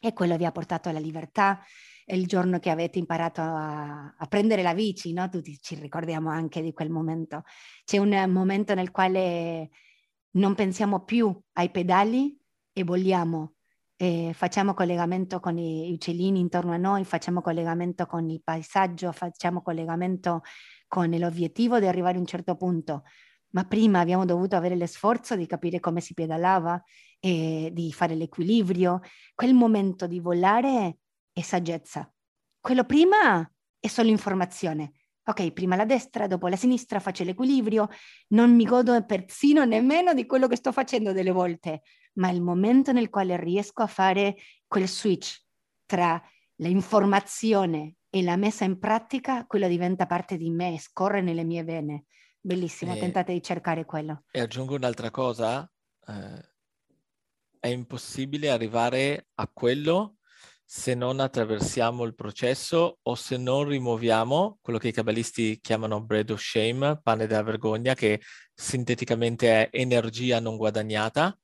e 0.00 0.12
quello 0.12 0.36
vi 0.36 0.44
ha 0.44 0.52
portato 0.52 0.88
alla 0.88 0.98
libertà, 0.98 1.60
il 2.06 2.26
giorno 2.26 2.58
che 2.58 2.70
avete 2.70 2.98
imparato 2.98 3.40
a, 3.40 4.14
a 4.16 4.26
prendere 4.26 4.62
la 4.62 4.74
bici, 4.74 5.12
no? 5.12 5.28
Tutti 5.28 5.56
ci 5.60 5.76
ricordiamo 5.76 6.30
anche 6.30 6.60
di 6.60 6.72
quel 6.72 6.90
momento. 6.90 7.42
C'è 7.84 7.98
un 7.98 8.30
momento 8.30 8.74
nel 8.74 8.90
quale 8.90 9.68
non 10.32 10.54
pensiamo 10.54 11.04
più 11.04 11.38
ai 11.52 11.70
pedali 11.70 12.36
e 12.72 12.84
vogliamo 12.84 13.57
eh, 14.00 14.32
facciamo 14.32 14.74
collegamento 14.74 15.40
con 15.40 15.54
gli 15.54 15.92
uccellini 15.92 16.38
intorno 16.38 16.72
a 16.72 16.76
noi, 16.76 17.04
facciamo 17.04 17.42
collegamento 17.42 18.06
con 18.06 18.30
il 18.30 18.40
paesaggio, 18.42 19.10
facciamo 19.10 19.60
collegamento 19.60 20.42
con 20.86 21.10
l'obiettivo 21.10 21.80
di 21.80 21.86
arrivare 21.86 22.16
a 22.16 22.20
un 22.20 22.26
certo 22.26 22.54
punto. 22.54 23.02
Ma 23.50 23.64
prima 23.64 23.98
abbiamo 23.98 24.24
dovuto 24.24 24.56
avere 24.56 24.76
lo 24.76 24.86
sforzo 24.86 25.34
di 25.34 25.46
capire 25.46 25.80
come 25.80 26.00
si 26.00 26.14
pedalava, 26.14 26.80
e 27.20 27.70
di 27.72 27.92
fare 27.92 28.14
l'equilibrio. 28.14 29.00
Quel 29.34 29.54
momento 29.54 30.06
di 30.06 30.20
volare 30.20 30.98
è 31.32 31.40
saggezza. 31.40 32.08
Quello 32.60 32.84
prima 32.84 33.50
è 33.80 33.88
solo 33.88 34.08
informazione. 34.08 34.92
Ok, 35.24 35.52
prima 35.52 35.76
la 35.76 35.84
destra, 35.84 36.26
dopo 36.26 36.48
la 36.48 36.56
sinistra 36.56 37.00
faccio 37.00 37.22
l'equilibrio, 37.22 37.88
non 38.28 38.54
mi 38.54 38.64
godo 38.64 39.04
persino 39.04 39.64
nemmeno 39.64 40.14
di 40.14 40.24
quello 40.24 40.46
che 40.46 40.56
sto 40.56 40.72
facendo 40.72 41.12
delle 41.12 41.32
volte, 41.32 41.82
ma 42.18 42.30
il 42.30 42.42
momento 42.42 42.92
nel 42.92 43.10
quale 43.10 43.36
riesco 43.36 43.82
a 43.82 43.86
fare 43.86 44.36
quel 44.66 44.88
switch 44.88 45.42
tra 45.86 46.22
l'informazione 46.56 47.96
e 48.10 48.22
la 48.22 48.36
messa 48.36 48.64
in 48.64 48.78
pratica, 48.78 49.46
quello 49.46 49.68
diventa 49.68 50.06
parte 50.06 50.36
di 50.36 50.50
me, 50.50 50.78
scorre 50.78 51.20
nelle 51.20 51.44
mie 51.44 51.64
vene. 51.64 52.04
Bellissimo, 52.40 52.94
e, 52.94 52.98
tentate 52.98 53.32
di 53.32 53.42
cercare 53.42 53.84
quello. 53.84 54.24
E 54.30 54.40
aggiungo 54.40 54.74
un'altra 54.74 55.10
cosa, 55.10 55.70
eh, 56.06 56.52
è 57.60 57.68
impossibile 57.68 58.50
arrivare 58.50 59.28
a 59.34 59.48
quello 59.52 60.16
se 60.64 60.94
non 60.94 61.18
attraversiamo 61.20 62.04
il 62.04 62.14
processo 62.14 62.98
o 63.02 63.14
se 63.14 63.36
non 63.36 63.66
rimuoviamo 63.68 64.58
quello 64.60 64.78
che 64.78 64.88
i 64.88 64.92
cabalisti 64.92 65.60
chiamano 65.60 66.02
bread 66.02 66.30
of 66.30 66.40
shame, 66.40 67.00
pane 67.02 67.26
della 67.26 67.42
vergogna, 67.42 67.94
che 67.94 68.20
sinteticamente 68.54 69.48
è 69.48 69.68
energia 69.72 70.40
non 70.40 70.56
guadagnata, 70.56 71.38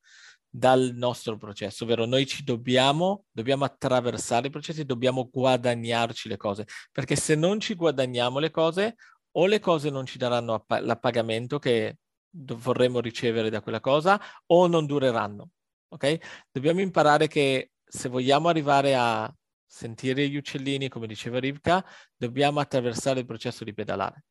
dal 0.57 0.93
nostro 0.95 1.37
processo, 1.37 1.83
ovvero 1.83 2.05
noi 2.05 2.25
ci 2.25 2.43
dobbiamo, 2.43 3.25
dobbiamo 3.31 3.65
attraversare 3.65 4.47
i 4.47 4.49
processi, 4.49 4.85
dobbiamo 4.85 5.29
guadagnarci 5.29 6.29
le 6.29 6.37
cose, 6.37 6.65
perché 6.91 7.17
se 7.17 7.35
non 7.35 7.59
ci 7.59 7.75
guadagniamo 7.75 8.39
le 8.39 8.51
cose, 8.51 8.95
o 9.37 9.47
le 9.47 9.59
cose 9.59 9.89
non 9.89 10.05
ci 10.05 10.17
daranno 10.17 10.63
l'appagamento 10.67 11.59
che 11.59 11.97
vorremmo 12.31 13.01
ricevere 13.01 13.49
da 13.49 13.61
quella 13.61 13.81
cosa, 13.81 14.19
o 14.47 14.67
non 14.67 14.85
dureranno, 14.85 15.49
ok? 15.89 16.45
Dobbiamo 16.51 16.79
imparare 16.79 17.27
che 17.27 17.71
se 17.83 18.07
vogliamo 18.07 18.47
arrivare 18.47 18.95
a 18.95 19.33
sentire 19.65 20.27
gli 20.29 20.37
uccellini, 20.37 20.87
come 20.87 21.05
diceva 21.05 21.37
Rivka, 21.37 21.85
dobbiamo 22.15 22.61
attraversare 22.61 23.19
il 23.19 23.25
processo 23.25 23.65
di 23.65 23.73
pedalare. 23.73 24.23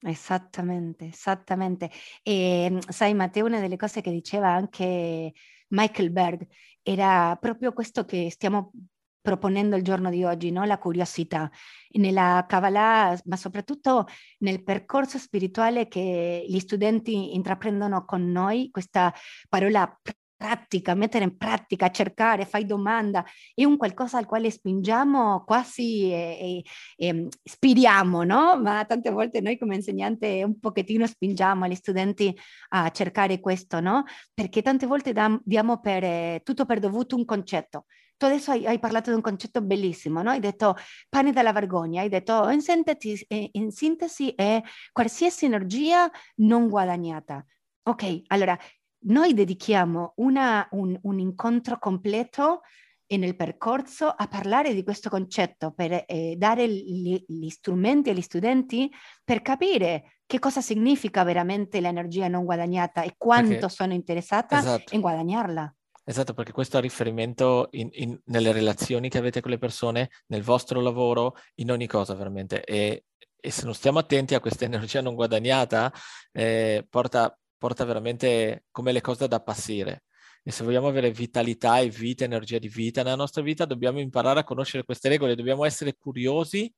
Esattamente, 0.00 1.06
esattamente. 1.06 1.90
E 2.22 2.78
sai 2.88 3.14
Matteo, 3.14 3.46
una 3.46 3.60
delle 3.60 3.76
cose 3.76 4.00
che 4.00 4.10
diceva 4.10 4.48
anche 4.48 5.32
Michael 5.68 6.10
Berg, 6.10 6.46
era 6.82 7.36
proprio 7.40 7.72
questo 7.72 8.04
che 8.04 8.30
stiamo 8.30 8.72
proponendo 9.20 9.76
il 9.76 9.82
giorno 9.82 10.08
di 10.08 10.24
oggi, 10.24 10.50
no? 10.50 10.64
la 10.64 10.78
curiosità, 10.78 11.50
nella 11.92 12.46
Kabbalah, 12.48 13.18
ma 13.24 13.36
soprattutto 13.36 14.06
nel 14.38 14.62
percorso 14.62 15.18
spirituale 15.18 15.88
che 15.88 16.44
gli 16.48 16.58
studenti 16.60 17.34
intraprendono 17.34 18.04
con 18.04 18.30
noi, 18.30 18.70
questa 18.70 19.12
parola 19.48 20.00
pratica, 20.38 20.94
mettere 20.94 21.24
in 21.24 21.36
pratica, 21.36 21.90
cercare, 21.90 22.46
fai 22.46 22.64
domanda, 22.64 23.24
è 23.54 23.64
un 23.64 23.76
qualcosa 23.76 24.18
al 24.18 24.24
quale 24.26 24.50
spingiamo 24.50 25.42
quasi 25.44 26.12
e, 26.12 26.62
e, 26.96 27.06
e 27.10 27.28
spiriamo, 27.42 28.22
no? 28.22 28.58
Ma 28.62 28.84
tante 28.84 29.10
volte 29.10 29.40
noi 29.40 29.58
come 29.58 29.74
insegnante 29.74 30.44
un 30.44 30.58
pochettino 30.60 31.06
spingiamo 31.06 31.66
gli 31.66 31.74
studenti 31.74 32.34
a 32.70 32.90
cercare 32.90 33.40
questo, 33.40 33.80
no? 33.80 34.04
Perché 34.32 34.62
tante 34.62 34.86
volte 34.86 35.12
dam, 35.12 35.40
diamo 35.44 35.80
per, 35.80 36.04
eh, 36.04 36.40
tutto 36.44 36.64
per 36.64 36.78
dovuto 36.78 37.16
un 37.16 37.24
concetto. 37.24 37.86
Tu 38.16 38.26
adesso 38.26 38.52
hai, 38.52 38.66
hai, 38.66 38.78
parlato 38.78 39.10
di 39.10 39.16
un 39.16 39.22
concetto 39.22 39.60
bellissimo, 39.60 40.22
no? 40.22 40.30
Hai 40.30 40.40
detto 40.40 40.76
pane 41.08 41.32
dalla 41.32 41.52
vergogna, 41.52 42.02
hai 42.02 42.08
detto 42.08 42.48
in 42.50 42.60
sintesi, 42.60 43.24
eh, 43.28 43.48
in 43.52 43.70
sintesi 43.70 44.30
è 44.30 44.60
qualsiasi 44.92 45.46
energia 45.46 46.10
non 46.36 46.68
guadagnata. 46.68 47.44
Ok, 47.88 48.22
allora 48.26 48.58
noi 49.08 49.34
dedichiamo 49.34 50.14
una, 50.16 50.66
un, 50.72 50.98
un, 51.02 51.18
incontro 51.18 51.78
completo 51.78 52.60
e 53.06 53.16
nel 53.16 53.36
percorso 53.36 54.06
a 54.06 54.26
parlare 54.28 54.74
di 54.74 54.82
questo 54.82 55.08
concetto 55.08 55.72
per 55.72 56.04
eh, 56.06 56.34
dare 56.36 56.68
gli, 56.68 57.22
gli, 57.26 57.48
strumenti 57.48 58.10
agli 58.10 58.20
studenti 58.20 58.90
per 59.24 59.40
capire 59.40 60.18
che 60.26 60.38
cosa 60.38 60.60
significa 60.60 61.24
veramente 61.24 61.80
l'energia 61.80 62.28
non 62.28 62.44
guadagnata 62.44 63.02
e 63.02 63.14
quanto 63.16 63.50
perché, 63.50 63.68
sono 63.70 63.94
interessata 63.94 64.58
esatto. 64.58 64.94
in 64.94 65.00
guadagnarla. 65.00 65.74
Esatto, 66.04 66.34
perché 66.34 66.52
questo 66.52 66.76
ha 66.76 66.80
riferimento 66.80 67.68
in, 67.72 67.88
in, 67.92 68.18
nelle 68.26 68.52
relazioni 68.52 69.08
che 69.08 69.18
avete 69.18 69.40
con 69.40 69.50
le 69.50 69.58
persone, 69.58 70.10
nel 70.26 70.42
vostro 70.42 70.80
lavoro, 70.80 71.36
in 71.56 71.70
ogni 71.70 71.86
cosa 71.86 72.14
veramente. 72.14 72.62
E, 72.64 73.04
e 73.40 73.50
se 73.50 73.64
non 73.64 73.74
stiamo 73.74 73.98
attenti 73.98 74.34
a 74.34 74.40
questa 74.40 74.64
energia 74.66 75.00
non 75.00 75.14
guadagnata, 75.14 75.92
eh, 76.32 76.86
porta 76.88 77.38
porta 77.58 77.84
veramente 77.84 78.64
come 78.70 78.92
le 78.92 79.00
cose 79.00 79.28
da 79.28 79.36
appassire. 79.36 80.04
E 80.42 80.50
se 80.50 80.64
vogliamo 80.64 80.88
avere 80.88 81.10
vitalità 81.10 81.78
e 81.80 81.90
vita, 81.90 82.24
energia 82.24 82.58
di 82.58 82.68
vita 82.68 83.02
nella 83.02 83.16
nostra 83.16 83.42
vita, 83.42 83.64
dobbiamo 83.64 84.00
imparare 84.00 84.40
a 84.40 84.44
conoscere 84.44 84.84
queste 84.84 85.08
regole, 85.08 85.34
dobbiamo 85.34 85.64
essere 85.64 85.96
curiosi. 85.96 86.72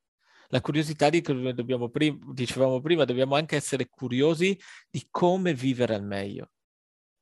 La 0.48 0.60
curiosità 0.60 1.08
di 1.10 1.22
cui 1.22 1.54
dobbiamo 1.54 1.88
prim- 1.88 2.32
dicevamo 2.32 2.80
prima, 2.80 3.04
dobbiamo 3.04 3.36
anche 3.36 3.54
essere 3.54 3.88
curiosi 3.88 4.58
di 4.90 5.06
come 5.08 5.54
vivere 5.54 5.94
al 5.94 6.04
meglio. 6.04 6.50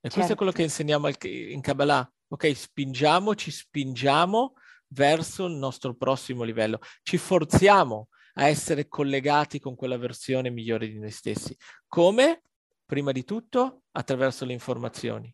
E 0.00 0.08
certo. 0.08 0.14
questo 0.14 0.32
è 0.32 0.36
quello 0.36 0.52
che 0.52 0.66
certo. 0.66 0.82
insegniamo 0.82 1.08
in 1.52 1.60
Kabbalah. 1.60 2.10
Ok, 2.28 2.56
spingiamo, 2.56 3.34
ci 3.34 3.50
spingiamo 3.50 4.54
verso 4.88 5.46
il 5.46 5.54
nostro 5.54 5.94
prossimo 5.94 6.44
livello. 6.44 6.78
Ci 7.02 7.18
forziamo 7.18 8.08
a 8.34 8.46
essere 8.46 8.88
collegati 8.88 9.58
con 9.58 9.74
quella 9.74 9.98
versione 9.98 10.50
migliore 10.50 10.88
di 10.88 10.98
noi 10.98 11.10
stessi. 11.10 11.54
Come? 11.86 12.42
Prima 12.88 13.12
di 13.12 13.22
tutto 13.22 13.82
attraverso 13.92 14.46
le 14.46 14.54
informazioni. 14.54 15.30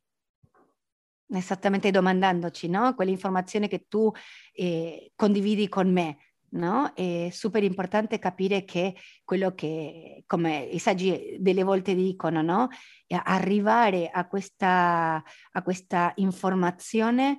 Esattamente 1.29 1.93
domandandoci, 1.93 2.69
no? 2.69 2.97
Quell'informazione 2.97 3.69
che 3.69 3.87
tu 3.89 4.11
eh, 4.53 5.13
condividi 5.15 5.69
con 5.69 5.89
me, 5.93 6.19
no? 6.55 6.93
È 6.95 7.29
super 7.31 7.63
importante 7.63 8.19
capire 8.19 8.65
che 8.65 8.97
quello 9.23 9.55
che, 9.55 10.25
come 10.27 10.65
i 10.65 10.81
saggi 10.81 11.37
delle 11.39 11.63
volte 11.63 11.95
dicono, 11.95 12.43
no? 12.43 12.69
Arrivare 13.07 14.09
a 14.09 14.27
questa, 14.27 15.23
a 15.53 15.63
questa 15.63 16.13
informazione 16.17 17.39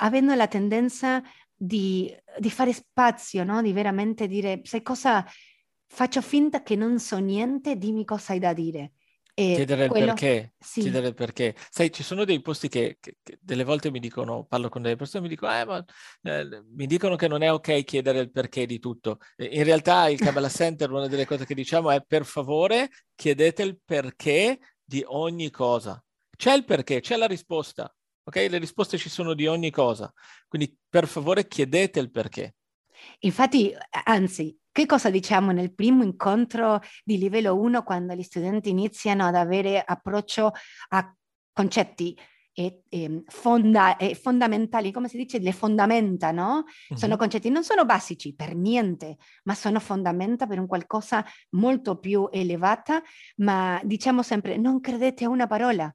avendo 0.00 0.34
la 0.34 0.48
tendenza 0.48 1.22
di, 1.54 2.14
di 2.38 2.50
fare 2.50 2.74
spazio, 2.74 3.42
no? 3.42 3.62
Di 3.62 3.72
veramente 3.72 4.26
dire, 4.26 4.60
sai 4.64 4.82
cosa, 4.82 5.24
faccio 5.86 6.20
finta 6.20 6.62
che 6.62 6.76
non 6.76 6.98
so 6.98 7.16
niente, 7.16 7.78
dimmi 7.78 8.04
cosa 8.04 8.34
hai 8.34 8.38
da 8.38 8.52
dire. 8.52 8.92
E 9.40 9.54
chiedere 9.54 9.86
quello... 9.86 10.06
il 10.06 10.10
perché, 10.14 10.54
sì. 10.58 10.80
chiedere 10.80 11.06
il 11.06 11.14
perché. 11.14 11.54
Sai, 11.70 11.92
ci 11.92 12.02
sono 12.02 12.24
dei 12.24 12.42
posti 12.42 12.66
che, 12.66 12.96
che, 12.98 13.18
che, 13.22 13.38
delle 13.40 13.62
volte 13.62 13.88
mi 13.88 14.00
dicono, 14.00 14.44
parlo 14.44 14.68
con 14.68 14.82
delle 14.82 14.96
persone, 14.96 15.22
mi 15.22 15.28
dicono, 15.28 15.52
eh, 15.52 15.64
ma, 15.64 15.84
eh, 16.22 16.64
mi 16.74 16.86
dicono 16.86 17.14
che 17.14 17.28
non 17.28 17.42
è 17.42 17.52
ok 17.52 17.84
chiedere 17.84 18.18
il 18.18 18.32
perché 18.32 18.66
di 18.66 18.80
tutto. 18.80 19.18
In 19.36 19.62
realtà 19.62 20.08
il 20.08 20.18
Kabbalah 20.18 20.48
Center, 20.50 20.90
una 20.90 21.06
delle 21.06 21.24
cose 21.24 21.46
che 21.46 21.54
diciamo 21.54 21.92
è 21.92 22.02
per 22.04 22.24
favore 22.24 22.90
chiedete 23.14 23.62
il 23.62 23.78
perché 23.84 24.58
di 24.82 25.04
ogni 25.06 25.50
cosa. 25.50 26.02
C'è 26.36 26.52
il 26.54 26.64
perché, 26.64 26.98
c'è 26.98 27.16
la 27.16 27.26
risposta. 27.26 27.94
Ok? 28.24 28.34
Le 28.34 28.58
risposte 28.58 28.98
ci 28.98 29.08
sono 29.08 29.34
di 29.34 29.46
ogni 29.46 29.70
cosa. 29.70 30.12
Quindi 30.48 30.76
per 30.88 31.06
favore 31.06 31.46
chiedete 31.46 32.00
il 32.00 32.10
perché. 32.10 32.56
Infatti, 33.20 33.72
anzi, 34.04 34.58
che 34.78 34.86
cosa 34.86 35.10
diciamo 35.10 35.50
nel 35.50 35.74
primo 35.74 36.04
incontro 36.04 36.80
di 37.02 37.18
livello 37.18 37.58
1 37.58 37.82
quando 37.82 38.14
gli 38.14 38.22
studenti 38.22 38.70
iniziano 38.70 39.26
ad 39.26 39.34
avere 39.34 39.82
approccio 39.84 40.52
a 40.90 41.14
concetti? 41.52 42.16
e, 42.58 42.82
e 42.88 43.22
fonda, 43.28 43.96
e 43.96 44.16
fondamentali, 44.16 44.90
come 44.90 45.06
si 45.06 45.16
dice, 45.16 45.38
le 45.38 45.52
fondamenta, 45.52 46.32
no? 46.32 46.64
Mm-hmm. 46.64 46.98
Sono 47.00 47.16
concetti, 47.16 47.50
non 47.50 47.62
sono 47.62 47.84
basici 47.84 48.34
per 48.34 48.56
niente, 48.56 49.18
ma 49.44 49.54
sono 49.54 49.78
fondamenta 49.78 50.48
per 50.48 50.58
un 50.58 50.66
qualcosa 50.66 51.24
molto 51.50 52.00
più 52.00 52.28
elevata, 52.32 53.00
ma 53.36 53.80
diciamo 53.84 54.24
sempre, 54.24 54.56
non 54.56 54.80
credete 54.80 55.24
a 55.24 55.28
una 55.28 55.46
parola, 55.46 55.94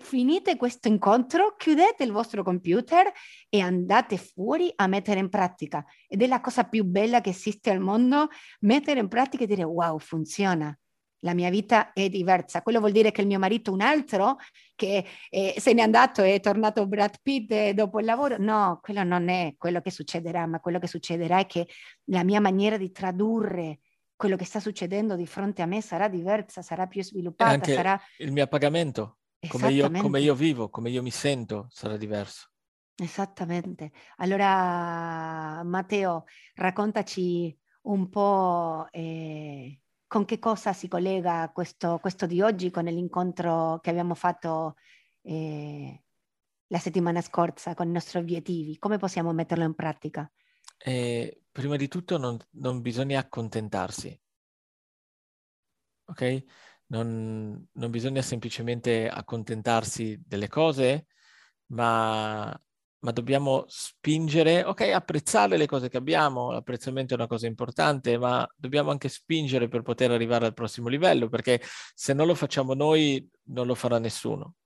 finite 0.00 0.56
questo 0.56 0.88
incontro, 0.88 1.54
chiudete 1.56 2.02
il 2.04 2.12
vostro 2.12 2.42
computer 2.42 3.10
e 3.48 3.60
andate 3.60 4.16
fuori 4.16 4.72
a 4.74 4.86
mettere 4.86 5.20
in 5.20 5.28
pratica. 5.28 5.84
Ed 6.08 6.22
è 6.22 6.26
la 6.26 6.40
cosa 6.40 6.64
più 6.64 6.84
bella 6.84 7.20
che 7.20 7.30
esiste 7.30 7.70
al 7.70 7.80
mondo, 7.80 8.28
mettere 8.60 9.00
in 9.00 9.08
pratica 9.08 9.44
e 9.44 9.46
dire 9.46 9.64
wow, 9.64 9.98
funziona. 9.98 10.76
La 11.24 11.34
mia 11.34 11.50
vita 11.50 11.92
è 11.92 12.08
diversa. 12.08 12.62
Quello 12.62 12.80
vuol 12.80 12.90
dire 12.90 13.12
che 13.12 13.20
il 13.20 13.28
mio 13.28 13.38
marito 13.38 13.72
un 13.72 13.80
altro, 13.80 14.38
che 14.74 15.06
eh, 15.30 15.54
se 15.56 15.72
n'è 15.72 15.80
andato 15.80 16.22
e 16.22 16.34
è 16.34 16.40
tornato 16.40 16.88
Brad 16.88 17.14
Pitt 17.22 17.52
eh, 17.52 17.74
dopo 17.74 18.00
il 18.00 18.06
lavoro. 18.06 18.38
No, 18.38 18.80
quello 18.82 19.04
non 19.04 19.28
è 19.28 19.54
quello 19.56 19.80
che 19.80 19.92
succederà, 19.92 20.46
ma 20.46 20.58
quello 20.58 20.80
che 20.80 20.88
succederà 20.88 21.38
è 21.38 21.46
che 21.46 21.68
la 22.06 22.24
mia 22.24 22.40
maniera 22.40 22.76
di 22.76 22.90
tradurre 22.90 23.78
quello 24.16 24.36
che 24.36 24.44
sta 24.44 24.58
succedendo 24.58 25.14
di 25.14 25.26
fronte 25.26 25.62
a 25.62 25.66
me 25.66 25.80
sarà 25.80 26.08
diversa, 26.08 26.60
sarà 26.60 26.86
più 26.86 27.02
sviluppata. 27.04 27.52
Anche 27.52 27.74
sarà... 27.74 28.00
il 28.18 28.32
mio 28.32 28.46
pagamento 28.48 29.18
come 29.48 29.72
io, 29.72 29.90
come 29.90 30.20
io 30.20 30.34
vivo, 30.34 30.68
come 30.70 30.90
io 30.90 31.02
mi 31.02 31.10
sento 31.10 31.66
sarà 31.70 31.96
diverso. 31.96 32.50
Esattamente. 32.94 33.90
Allora, 34.16 35.62
Matteo, 35.64 36.24
raccontaci 36.54 37.58
un 37.82 38.08
po' 38.08 38.86
eh, 38.90 39.80
con 40.06 40.24
che 40.24 40.38
cosa 40.38 40.72
si 40.72 40.88
collega 40.88 41.50
questo, 41.52 41.98
questo, 41.98 42.26
di 42.26 42.40
oggi 42.40 42.70
con 42.70 42.84
l'incontro 42.84 43.80
che 43.82 43.90
abbiamo 43.90 44.14
fatto 44.14 44.76
eh, 45.22 46.04
la 46.66 46.78
settimana 46.78 47.20
scorsa 47.20 47.74
con 47.74 47.88
i 47.88 47.92
nostri 47.92 48.18
obiettivi. 48.18 48.78
Come 48.78 48.98
possiamo 48.98 49.32
metterlo 49.32 49.64
in 49.64 49.74
pratica? 49.74 50.30
Eh, 50.78 51.42
prima 51.50 51.76
di 51.76 51.88
tutto 51.88 52.18
non, 52.18 52.38
non 52.50 52.80
bisogna 52.80 53.18
accontentarsi. 53.18 54.20
Ok? 56.04 56.44
Non, 56.92 57.66
non 57.72 57.90
bisogna 57.90 58.22
semplicemente 58.22 59.08
accontentarsi 59.08 60.20
delle 60.24 60.48
cose, 60.48 61.06
ma, 61.72 62.54
ma 62.98 63.10
dobbiamo 63.10 63.64
spingere, 63.66 64.62
ok, 64.62 64.82
apprezzare 64.92 65.56
le 65.56 65.66
cose 65.66 65.88
che 65.88 65.96
abbiamo, 65.96 66.52
l'apprezzamento 66.52 67.14
è 67.14 67.16
una 67.16 67.26
cosa 67.26 67.46
importante, 67.46 68.18
ma 68.18 68.46
dobbiamo 68.54 68.90
anche 68.90 69.08
spingere 69.08 69.68
per 69.68 69.80
poter 69.80 70.10
arrivare 70.10 70.44
al 70.44 70.54
prossimo 70.54 70.88
livello, 70.88 71.28
perché 71.28 71.62
se 71.94 72.12
non 72.12 72.26
lo 72.26 72.34
facciamo 72.34 72.74
noi, 72.74 73.26
non 73.44 73.66
lo 73.66 73.74
farà 73.74 73.98
nessuno. 73.98 74.56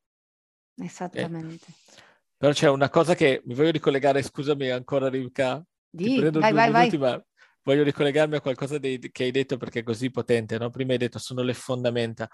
Esattamente. 0.75 1.67
Okay? 1.71 2.05
Però 2.37 2.53
c'è 2.53 2.69
una 2.69 2.91
cosa 2.91 3.15
che 3.15 3.41
mi 3.45 3.55
voglio 3.55 3.71
ricollegare, 3.71 4.21
scusami 4.23 4.69
ancora 4.69 5.09
Rivka, 5.09 5.65
prendo 5.91 6.41
vai, 6.41 6.53
vai, 6.53 6.73
minuti, 6.73 6.97
vai. 6.97 7.13
ma 7.13 7.25
voglio 7.67 7.83
ricollegarmi 7.83 8.37
a 8.37 8.41
qualcosa 8.41 8.79
dei, 8.79 8.99
che 9.11 9.25
hai 9.25 9.33
detto 9.33 9.57
perché 9.57 9.81
è 9.81 9.83
così 9.83 10.11
potente, 10.11 10.57
no? 10.57 10.71
Prima 10.71 10.93
hai 10.93 10.99
detto 10.99 11.19
sono 11.19 11.43
le 11.43 11.53
fondamenta 11.53 12.31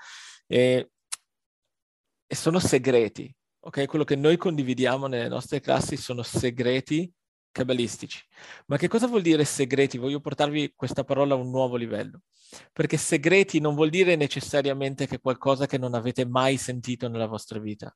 e, 0.46 0.90
e 2.26 2.34
sono 2.34 2.58
segreti, 2.58 3.34
ok? 3.60 3.86
Quello 3.86 4.04
che 4.04 4.14
noi 4.14 4.36
condividiamo 4.36 5.06
nelle 5.06 5.28
nostre 5.28 5.60
classi 5.60 5.96
sono 5.96 6.22
segreti 6.22 7.10
cabalistici. 7.50 8.20
Ma 8.66 8.76
che 8.76 8.88
cosa 8.88 9.06
vuol 9.06 9.22
dire 9.22 9.44
segreti? 9.44 9.96
Voglio 9.96 10.20
portarvi 10.20 10.74
questa 10.76 11.02
parola 11.02 11.32
a 11.32 11.38
un 11.38 11.48
nuovo 11.48 11.76
livello, 11.76 12.20
perché 12.70 12.98
segreti 12.98 13.58
non 13.58 13.74
vuol 13.74 13.88
dire 13.88 14.16
necessariamente 14.16 15.06
che 15.06 15.18
qualcosa 15.18 15.64
che 15.66 15.78
non 15.78 15.94
avete 15.94 16.26
mai 16.26 16.58
sentito 16.58 17.08
nella 17.08 17.26
vostra 17.26 17.58
vita. 17.58 17.94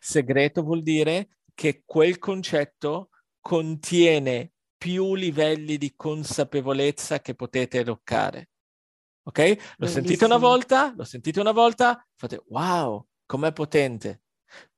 Segreto 0.00 0.62
vuol 0.62 0.82
dire 0.82 1.36
che 1.52 1.82
quel 1.84 2.18
concetto 2.18 3.10
contiene 3.40 4.52
più 4.80 5.14
livelli 5.14 5.76
di 5.76 5.92
consapevolezza 5.94 7.20
che 7.20 7.34
potete 7.34 7.84
toccare. 7.84 8.48
Ok? 9.24 9.38
L'ho 9.38 9.44
Bellissimo. 9.44 9.88
sentito 9.88 10.24
una 10.24 10.38
volta, 10.38 10.94
l'ho 10.96 11.04
sentito 11.04 11.38
una 11.42 11.52
volta, 11.52 12.02
fate 12.16 12.42
wow, 12.46 13.06
com'è 13.26 13.52
potente. 13.52 14.22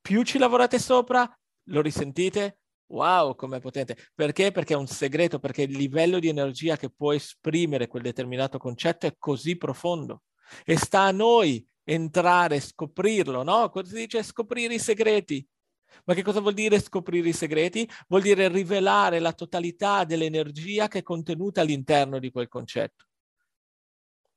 Più 0.00 0.24
ci 0.24 0.38
lavorate 0.38 0.80
sopra, 0.80 1.24
lo 1.66 1.80
risentite, 1.80 2.58
wow, 2.86 3.36
com'è 3.36 3.60
potente. 3.60 3.96
Perché? 4.12 4.50
Perché 4.50 4.74
è 4.74 4.76
un 4.76 4.88
segreto, 4.88 5.38
perché 5.38 5.62
il 5.62 5.76
livello 5.76 6.18
di 6.18 6.26
energia 6.26 6.76
che 6.76 6.90
può 6.90 7.12
esprimere 7.12 7.86
quel 7.86 8.02
determinato 8.02 8.58
concetto 8.58 9.06
è 9.06 9.14
così 9.16 9.56
profondo. 9.56 10.24
E 10.64 10.76
sta 10.78 11.02
a 11.02 11.12
noi 11.12 11.64
entrare, 11.84 12.58
scoprirlo, 12.58 13.44
no? 13.44 13.70
Cosa 13.70 13.90
si 13.90 13.94
dice? 13.94 14.24
Scoprire 14.24 14.74
i 14.74 14.80
segreti. 14.80 15.46
Ma 16.04 16.14
che 16.14 16.22
cosa 16.22 16.40
vuol 16.40 16.54
dire 16.54 16.80
scoprire 16.80 17.28
i 17.28 17.32
segreti? 17.32 17.88
Vuol 18.08 18.22
dire 18.22 18.48
rivelare 18.48 19.18
la 19.18 19.32
totalità 19.32 20.04
dell'energia 20.04 20.88
che 20.88 21.00
è 21.00 21.02
contenuta 21.02 21.60
all'interno 21.60 22.18
di 22.18 22.30
quel 22.30 22.48
concetto. 22.48 23.06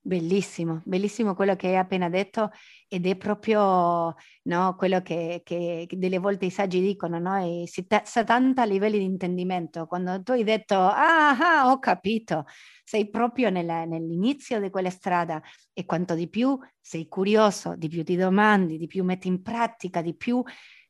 Bellissimo, 0.07 0.83
bellissimo 0.85 1.33
quello 1.33 1.55
che 1.55 1.69
hai 1.69 1.77
appena 1.77 2.09
detto 2.09 2.51
ed 2.87 3.07
è 3.07 3.15
proprio 3.15 4.13
no, 4.43 4.75
quello 4.77 5.01
che, 5.01 5.41
che, 5.43 5.87
delle 5.89 6.19
volte 6.19 6.45
i 6.45 6.51
saggi 6.51 6.79
dicono, 6.79 7.17
no? 7.17 7.37
E 7.37 7.63
si 7.65 7.87
tanta 7.87 8.61
a 8.61 8.65
livelli 8.65 8.99
di 8.99 9.03
intendimento. 9.03 9.87
Quando 9.87 10.21
tu 10.21 10.33
hai 10.33 10.43
detto, 10.43 10.75
ah, 10.75 11.29
ah 11.29 11.71
ho 11.71 11.79
capito, 11.79 12.45
sei 12.83 13.09
proprio 13.09 13.49
nella, 13.49 13.85
nell'inizio 13.85 14.61
di 14.61 14.69
quella 14.69 14.91
strada 14.91 15.41
e 15.73 15.85
quanto 15.85 16.13
di 16.13 16.29
più 16.29 16.55
sei 16.79 17.07
curioso, 17.07 17.75
di 17.75 17.87
più 17.89 18.03
ti 18.03 18.15
domandi, 18.15 18.77
di 18.77 18.85
più 18.85 19.03
metti 19.03 19.27
in 19.27 19.41
pratica, 19.41 20.03
di 20.03 20.15
più 20.15 20.43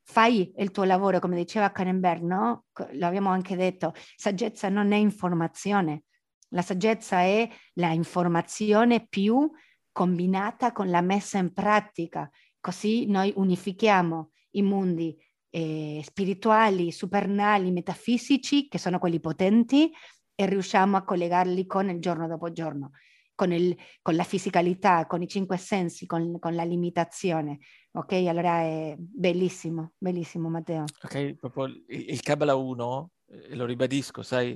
fai 0.05 0.53
il 0.57 0.71
tuo 0.71 0.83
lavoro, 0.83 1.19
come 1.19 1.35
diceva 1.35 1.71
Karenberg, 1.71 2.21
no? 2.21 2.65
L'abbiamo 2.93 3.29
anche 3.29 3.55
detto, 3.55 3.93
saggezza 4.15 4.69
non 4.69 4.91
è 4.91 4.97
informazione, 4.97 6.03
la 6.49 6.61
saggezza 6.61 7.21
è 7.21 7.49
la 7.73 7.89
informazione 7.89 9.07
più 9.07 9.49
combinata 9.91 10.71
con 10.71 10.89
la 10.89 11.01
messa 11.01 11.39
in 11.39 11.53
pratica, 11.53 12.29
così 12.59 13.07
noi 13.07 13.33
unifichiamo 13.35 14.31
i 14.51 14.61
mondi 14.61 15.17
eh, 15.49 16.01
spirituali, 16.03 16.91
supernali, 16.91 17.71
metafisici, 17.71 18.67
che 18.67 18.77
sono 18.77 18.99
quelli 18.99 19.19
potenti, 19.19 19.91
e 20.35 20.45
riusciamo 20.45 20.97
a 20.97 21.03
collegarli 21.03 21.65
con 21.65 21.89
il 21.89 21.99
giorno 21.99 22.27
dopo 22.27 22.51
giorno 22.51 22.91
con, 23.35 23.51
il, 23.51 23.77
con 24.01 24.15
la 24.15 24.23
fisicalità, 24.23 25.05
con 25.05 25.21
i 25.21 25.27
cinque 25.27 25.57
sensi, 25.57 26.05
con, 26.05 26.39
con, 26.39 26.55
la 26.55 26.63
limitazione. 26.63 27.59
Ok, 27.91 28.13
allora 28.13 28.61
è 28.61 28.95
bellissimo, 28.97 29.93
bellissimo 29.97 30.49
Matteo. 30.49 30.85
Ok, 31.03 31.33
proprio 31.35 31.65
il, 31.65 31.83
il 31.87 32.21
Kabbalah 32.21 32.55
1, 32.55 33.11
e 33.27 33.55
lo 33.55 33.65
ribadisco, 33.65 34.23
sai, 34.23 34.51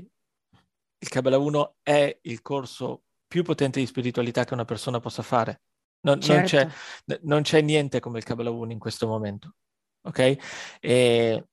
il 1.02 1.08
Kabbalah 1.08 1.38
1 1.38 1.76
è 1.84 2.20
il 2.24 2.42
corso 2.42 3.04
più 3.28 3.44
potente 3.44 3.80
di 3.80 3.86
spiritualità 3.86 4.44
che 4.44 4.54
una 4.54 4.66
persona 4.66 5.00
possa 5.00 5.22
fare. 5.22 5.62
Non, 6.02 6.20
certo. 6.22 6.34
non, 6.34 6.44
c'è, 6.46 6.70
certo. 7.06 7.28
non 7.28 7.42
c'è, 7.42 7.62
niente 7.62 8.00
come 8.00 8.18
il 8.18 8.24
Kabbalah 8.24 8.50
1 8.50 8.72
in 8.72 8.80
questo 8.80 9.08
momento. 9.08 9.56
Ok? 10.02 10.20
E, 10.80 11.48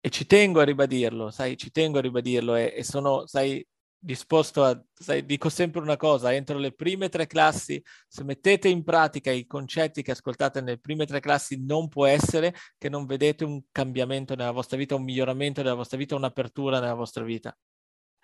e, 0.00 0.10
ci 0.10 0.26
tengo 0.26 0.60
a 0.60 0.64
ribadirlo, 0.64 1.30
sai, 1.30 1.56
ci 1.56 1.70
tengo 1.70 1.98
a 1.98 2.00
ribadirlo 2.00 2.54
e, 2.54 2.72
e 2.76 2.84
sono, 2.84 3.26
sai, 3.26 3.64
disposto 4.04 4.64
a, 4.64 4.82
sai, 4.92 5.24
dico 5.24 5.48
sempre 5.48 5.80
una 5.80 5.96
cosa, 5.96 6.34
entro 6.34 6.58
le 6.58 6.72
prime 6.72 7.08
tre 7.08 7.28
classi, 7.28 7.80
se 8.08 8.24
mettete 8.24 8.68
in 8.68 8.82
pratica 8.82 9.30
i 9.30 9.46
concetti 9.46 10.02
che 10.02 10.10
ascoltate 10.10 10.60
nelle 10.60 10.78
prime 10.78 11.06
tre 11.06 11.20
classi, 11.20 11.64
non 11.64 11.88
può 11.88 12.06
essere 12.06 12.52
che 12.76 12.88
non 12.88 13.06
vedete 13.06 13.44
un 13.44 13.62
cambiamento 13.70 14.34
nella 14.34 14.50
vostra 14.50 14.76
vita, 14.76 14.96
un 14.96 15.04
miglioramento 15.04 15.62
nella 15.62 15.74
vostra 15.74 15.98
vita, 15.98 16.16
un'apertura 16.16 16.80
nella 16.80 16.94
vostra 16.94 17.22
vita. 17.22 17.56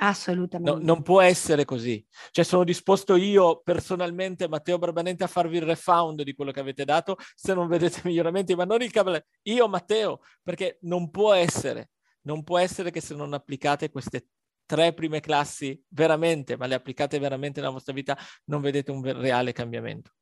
Assolutamente. 0.00 0.78
No, 0.78 0.84
non 0.84 1.02
può 1.02 1.20
essere 1.20 1.64
così. 1.64 2.04
Cioè 2.30 2.44
sono 2.44 2.64
disposto 2.64 3.16
io 3.16 3.60
personalmente, 3.62 4.48
Matteo 4.48 4.78
Barbanente, 4.78 5.24
a 5.24 5.28
farvi 5.28 5.56
il 5.56 5.64
refound 5.64 6.22
di 6.22 6.34
quello 6.34 6.52
che 6.52 6.60
avete 6.60 6.84
dato 6.84 7.16
se 7.34 7.54
non 7.54 7.68
vedete 7.68 8.00
miglioramenti, 8.04 8.54
ma 8.54 8.64
non 8.64 8.82
il 8.82 8.90
cavolo. 8.90 9.20
Io, 9.42 9.68
Matteo, 9.68 10.20
perché 10.42 10.78
non 10.82 11.10
può 11.10 11.32
essere. 11.32 11.90
Non 12.22 12.44
può 12.44 12.58
essere 12.58 12.90
che 12.90 13.00
se 13.00 13.14
non 13.14 13.32
applicate 13.32 13.90
queste 13.90 14.26
tre 14.68 14.92
prime 14.92 15.20
classi 15.20 15.82
veramente, 15.88 16.58
ma 16.58 16.66
le 16.66 16.74
applicate 16.74 17.18
veramente 17.18 17.60
nella 17.60 17.72
vostra 17.72 17.94
vita, 17.94 18.16
non 18.44 18.60
vedete 18.60 18.90
un 18.90 19.02
reale 19.02 19.52
cambiamento. 19.52 20.12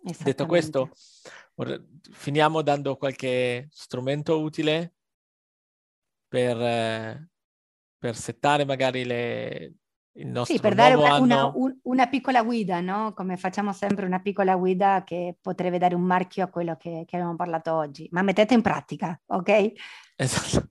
Detto 0.00 0.46
questo, 0.46 0.88
finiamo 2.10 2.62
dando 2.62 2.96
qualche 2.96 3.68
strumento 3.70 4.40
utile 4.40 4.94
per, 6.26 7.28
per 7.98 8.16
settare 8.16 8.64
magari 8.64 9.04
le, 9.04 9.74
il 10.12 10.28
nostro 10.28 10.54
Sì, 10.54 10.60
per 10.62 10.74
dare 10.74 10.94
una, 10.94 11.18
una, 11.18 11.52
una, 11.82 12.06
piccola 12.06 12.42
guida, 12.42 12.80
no? 12.80 13.12
Come 13.12 13.36
facciamo 13.36 13.74
sempre 13.74 14.06
una 14.06 14.20
piccola 14.20 14.56
guida 14.56 15.02
che 15.04 15.36
potrebbe 15.38 15.76
dare 15.76 15.94
un 15.94 16.04
marchio 16.04 16.44
a 16.44 16.48
quello 16.48 16.76
che, 16.76 17.04
che 17.06 17.16
abbiamo 17.16 17.36
parlato 17.36 17.74
oggi. 17.74 18.08
Ma 18.12 18.22
mettete 18.22 18.54
in 18.54 18.62
pratica, 18.62 19.20
ok? 19.26 19.72
Esatto. 20.16 20.70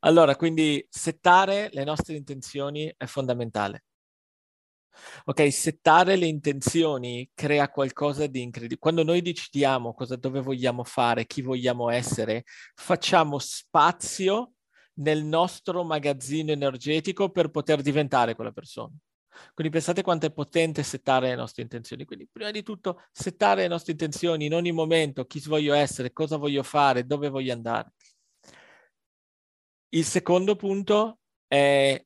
Allora, 0.00 0.36
quindi 0.36 0.84
settare 0.88 1.68
le 1.72 1.84
nostre 1.84 2.16
intenzioni 2.16 2.92
è 2.96 3.06
fondamentale. 3.06 3.84
Ok, 5.24 5.52
settare 5.52 6.16
le 6.16 6.26
intenzioni 6.26 7.28
crea 7.34 7.68
qualcosa 7.68 8.26
di 8.26 8.42
incredibile. 8.42 8.78
Quando 8.78 9.02
noi 9.02 9.22
decidiamo 9.22 9.92
cosa, 9.94 10.16
dove 10.16 10.40
vogliamo 10.40 10.84
fare, 10.84 11.26
chi 11.26 11.42
vogliamo 11.42 11.90
essere, 11.90 12.44
facciamo 12.74 13.38
spazio 13.38 14.52
nel 14.94 15.24
nostro 15.24 15.82
magazzino 15.84 16.52
energetico 16.52 17.30
per 17.30 17.50
poter 17.50 17.82
diventare 17.82 18.34
quella 18.34 18.52
persona. 18.52 18.92
Quindi 19.52 19.72
pensate 19.72 20.02
quanto 20.02 20.26
è 20.26 20.32
potente 20.32 20.82
settare 20.84 21.28
le 21.28 21.34
nostre 21.36 21.62
intenzioni. 21.62 22.04
Quindi 22.04 22.28
prima 22.30 22.50
di 22.52 22.62
tutto 22.62 23.02
settare 23.10 23.62
le 23.62 23.68
nostre 23.68 23.92
intenzioni 23.92 24.46
in 24.46 24.54
ogni 24.54 24.72
momento, 24.72 25.24
chi 25.26 25.40
voglio 25.40 25.74
essere, 25.74 26.12
cosa 26.12 26.36
voglio 26.36 26.62
fare, 26.62 27.04
dove 27.04 27.28
voglio 27.28 27.52
andare. 27.52 27.92
Il 29.94 30.04
secondo 30.04 30.56
punto 30.56 31.20
è 31.46 32.04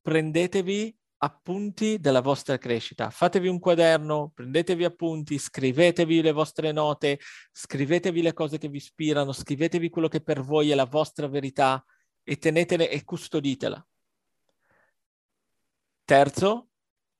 prendetevi 0.00 0.96
appunti 1.16 1.98
della 1.98 2.20
vostra 2.20 2.58
crescita. 2.58 3.10
Fatevi 3.10 3.48
un 3.48 3.58
quaderno, 3.58 4.30
prendetevi 4.32 4.84
appunti, 4.84 5.36
scrivetevi 5.36 6.22
le 6.22 6.30
vostre 6.30 6.70
note, 6.70 7.18
scrivetevi 7.50 8.22
le 8.22 8.34
cose 8.34 8.56
che 8.56 8.68
vi 8.68 8.76
ispirano, 8.76 9.32
scrivetevi 9.32 9.90
quello 9.90 10.06
che 10.06 10.20
per 10.20 10.42
voi 10.42 10.70
è 10.70 10.76
la 10.76 10.84
vostra 10.84 11.26
verità 11.26 11.84
e 12.22 12.38
tenetele 12.38 12.88
e 12.88 13.02
custoditela. 13.02 13.84
Terzo, 16.04 16.68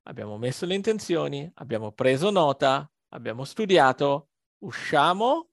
abbiamo 0.02 0.38
messo 0.38 0.64
le 0.64 0.76
intenzioni, 0.76 1.50
abbiamo 1.54 1.90
preso 1.90 2.30
nota, 2.30 2.88
abbiamo 3.08 3.42
studiato, 3.42 4.28
usciamo 4.58 5.47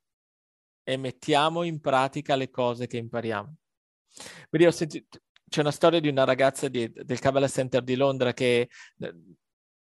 e 0.85 0.97
mettiamo 0.97 1.63
in 1.63 1.81
pratica 1.81 2.35
le 2.35 2.49
cose 2.49 2.87
che 2.87 2.97
impariamo. 2.97 3.55
Quindi 4.47 4.67
ho 4.67 4.71
sentito, 4.71 5.19
c'è 5.49 5.61
una 5.61 5.71
storia 5.71 5.99
di 5.99 6.07
una 6.07 6.23
ragazza 6.23 6.67
di, 6.67 6.89
del 6.93 7.19
Kabbalah 7.19 7.47
Center 7.47 7.81
di 7.81 7.95
Londra 7.95 8.33
che 8.33 8.69
eh, 8.99 9.15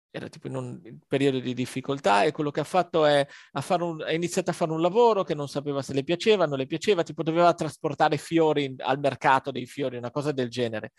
era 0.09 0.29
tipo 0.29 0.47
in 0.47 0.55
un 0.55 0.99
periodo 1.07 1.39
di 1.39 1.53
difficoltà 1.53 2.23
e 2.23 2.31
quello 2.31 2.51
che 2.51 2.61
ha 2.61 2.63
fatto 2.63 3.05
è 3.05 3.27
ha, 3.51 3.75
un, 3.83 4.01
ha, 4.01 4.13
iniziato 4.13 4.51
a 4.51 4.53
fare 4.53 4.71
un 4.71 4.79
lavoro 4.81 5.23
che 5.23 5.35
non 5.35 5.47
sapeva 5.49 5.81
se 5.81 5.93
le 5.93 6.03
piaceva, 6.03 6.45
non 6.45 6.57
le 6.57 6.67
piaceva, 6.67 7.03
tipo 7.03 7.21
doveva 7.21 7.53
trasportare 7.53 8.17
fiori 8.17 8.73
al 8.77 8.99
mercato 8.99 9.51
dei 9.51 9.65
fiori, 9.65 9.97
una 9.97 10.11
cosa 10.11 10.31
del 10.31 10.49
genere. 10.49 10.93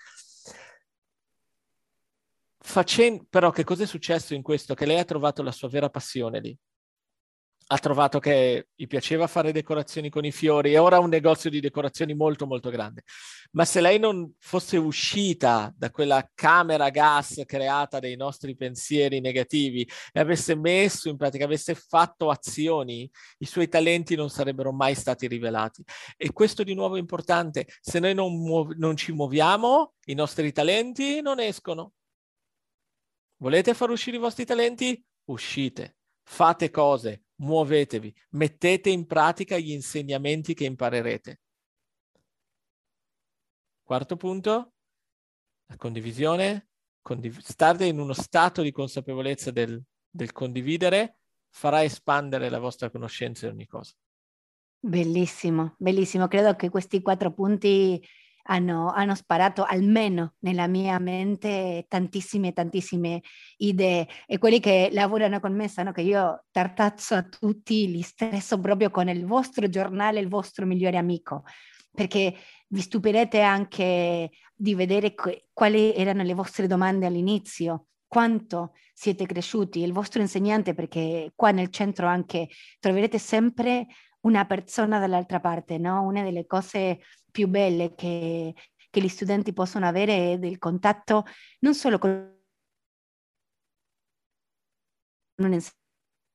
Facendo, 2.58 3.24
però 3.30 3.50
che 3.50 3.64
cosa 3.64 3.84
è 3.84 3.86
successo 3.86 4.34
in 4.34 4.42
questo? 4.42 4.74
Che 4.74 4.86
lei 4.86 4.98
ha 4.98 5.04
trovato 5.04 5.42
la 5.42 5.52
sua 5.52 5.68
vera 5.68 5.88
passione 5.90 6.40
lì 6.40 6.58
ha 7.66 7.78
trovato 7.78 8.18
che 8.18 8.68
gli 8.74 8.86
piaceva 8.86 9.26
fare 9.26 9.52
decorazioni 9.52 10.10
con 10.10 10.24
i 10.24 10.32
fiori 10.32 10.72
e 10.72 10.78
ora 10.78 10.96
ha 10.96 11.00
un 11.00 11.08
negozio 11.08 11.48
di 11.48 11.60
decorazioni 11.60 12.14
molto 12.14 12.46
molto 12.46 12.68
grande. 12.68 13.02
Ma 13.52 13.64
se 13.64 13.80
lei 13.80 13.98
non 13.98 14.34
fosse 14.38 14.76
uscita 14.76 15.72
da 15.76 15.90
quella 15.90 16.28
camera 16.34 16.90
gas 16.90 17.42
creata 17.46 18.00
dai 18.00 18.16
nostri 18.16 18.54
pensieri 18.54 19.20
negativi 19.20 19.88
e 20.12 20.20
avesse 20.20 20.54
messo 20.54 21.08
in 21.08 21.16
pratica, 21.16 21.44
avesse 21.44 21.74
fatto 21.74 22.30
azioni, 22.30 23.10
i 23.38 23.46
suoi 23.46 23.68
talenti 23.68 24.14
non 24.14 24.28
sarebbero 24.28 24.72
mai 24.72 24.94
stati 24.94 25.26
rivelati. 25.26 25.82
E 26.16 26.32
questo 26.32 26.64
di 26.64 26.74
nuovo 26.74 26.96
è 26.96 26.98
importante, 26.98 27.66
se 27.80 27.98
noi 27.98 28.14
non, 28.14 28.36
muov- 28.36 28.76
non 28.76 28.96
ci 28.96 29.12
muoviamo, 29.12 29.94
i 30.06 30.14
nostri 30.14 30.52
talenti 30.52 31.22
non 31.22 31.40
escono. 31.40 31.92
Volete 33.38 33.74
far 33.74 33.90
uscire 33.90 34.16
i 34.16 34.20
vostri 34.20 34.44
talenti? 34.44 35.02
Uscite, 35.24 35.96
fate 36.22 36.70
cose, 36.70 37.23
muovetevi, 37.36 38.14
mettete 38.30 38.90
in 38.90 39.06
pratica 39.06 39.58
gli 39.58 39.70
insegnamenti 39.70 40.54
che 40.54 40.64
imparerete. 40.64 41.40
Quarto 43.82 44.16
punto, 44.16 44.72
la 45.66 45.76
condivisione, 45.76 46.68
condiv- 47.02 47.40
stare 47.40 47.86
in 47.86 47.98
uno 47.98 48.14
stato 48.14 48.62
di 48.62 48.72
consapevolezza 48.72 49.50
del, 49.50 49.82
del 50.08 50.32
condividere 50.32 51.18
farà 51.50 51.84
espandere 51.84 52.48
la 52.48 52.58
vostra 52.58 52.90
conoscenza 52.90 53.46
di 53.46 53.52
ogni 53.52 53.66
cosa. 53.66 53.92
Bellissimo, 54.80 55.74
bellissimo. 55.78 56.28
Credo 56.28 56.54
che 56.56 56.68
questi 56.68 57.00
quattro 57.00 57.32
punti 57.32 58.02
hanno, 58.46 58.90
hanno, 58.90 59.14
sparato 59.14 59.64
almeno 59.64 60.34
nella 60.40 60.66
mia 60.66 60.98
mente 60.98 61.86
tantissime, 61.88 62.52
tantissime 62.52 63.22
idee 63.58 64.08
e 64.26 64.38
quelli 64.38 64.60
che 64.60 64.88
lavorano 64.92 65.40
con 65.40 65.54
me 65.54 65.68
sanno 65.68 65.92
che 65.92 66.02
io 66.02 66.44
tartazzo 66.50 67.14
a 67.14 67.22
tutti, 67.22 67.90
li 67.90 68.02
stresso 68.02 68.58
proprio 68.58 68.90
con 68.90 69.08
il 69.08 69.26
vostro 69.26 69.68
giornale, 69.68 70.20
il 70.20 70.28
vostro 70.28 70.66
migliore 70.66 70.96
amico, 70.96 71.44
perché 71.90 72.34
vi 72.68 72.80
stupirete 72.80 73.40
anche 73.40 74.30
di 74.54 74.74
vedere 74.74 75.14
quali 75.52 75.94
erano 75.94 76.22
le 76.22 76.34
vostre 76.34 76.66
domande 76.66 77.06
all'inizio, 77.06 77.86
quanto 78.06 78.72
siete 78.92 79.26
cresciuti, 79.26 79.80
il 79.80 79.92
vostro 79.92 80.20
insegnante, 80.20 80.74
perché 80.74 81.32
qua 81.34 81.50
nel 81.50 81.70
centro 81.70 82.06
anche 82.06 82.48
troverete 82.78 83.18
sempre 83.18 83.86
una 84.20 84.44
persona 84.46 84.98
dall'altra 84.98 85.40
parte, 85.40 85.78
no? 85.78 86.02
Una 86.02 86.22
delle 86.22 86.46
cose 86.46 87.00
più 87.34 87.48
belle 87.48 87.96
che, 87.96 88.54
che 88.90 89.00
gli 89.00 89.08
studenti 89.08 89.52
possono 89.52 89.88
avere 89.88 90.34
è 90.34 90.38
del 90.38 90.58
contatto 90.58 91.24
non 91.60 91.74
solo 91.74 91.98
con 91.98 92.32
un 95.42 95.52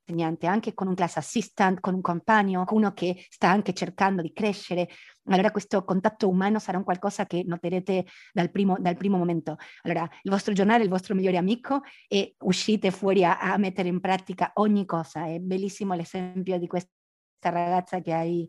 insegnante, 0.06 0.46
anche 0.46 0.74
con 0.74 0.90
un 0.90 0.96
class 0.96 1.16
assistant, 1.16 1.80
con 1.80 1.94
un 1.94 2.02
compagno, 2.02 2.66
uno 2.72 2.92
che 2.92 3.26
sta 3.30 3.48
anche 3.48 3.72
cercando 3.72 4.22
di 4.22 4.34
crescere. 4.34 4.90
Allora 5.30 5.52
questo 5.52 5.86
contatto 5.86 6.28
umano 6.28 6.60
sarà 6.60 6.78
un 6.78 6.84
qualcosa 6.84 7.26
che 7.26 7.44
noterete 7.46 8.06
dal 8.34 8.52
primo, 8.52 8.76
dal 8.78 8.98
primo 8.98 9.18
momento. 9.18 9.56
Allora 9.84 10.02
il 10.24 10.30
vostro 10.30 10.52
giornale 10.52 10.82
è 10.82 10.84
il 10.84 10.90
vostro 10.90 11.16
migliore 11.16 11.38
amico 11.38 11.84
e 12.10 12.36
uscite 12.40 12.92
fuori 12.92 13.24
a, 13.24 13.40
a 13.40 13.56
mettere 13.58 13.88
in 13.88 14.02
pratica 14.02 14.52
ogni 14.56 14.86
cosa. 14.86 15.28
È 15.28 15.40
bellissimo 15.40 15.94
l'esempio 15.94 16.60
di 16.60 16.68
questa 16.68 16.92
ragazza 17.40 18.02
che 18.02 18.12
hai, 18.12 18.46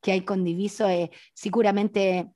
che 0.00 0.10
hai 0.10 0.24
condiviso 0.24 0.86
e 0.86 1.10
sicuramente 1.32 2.32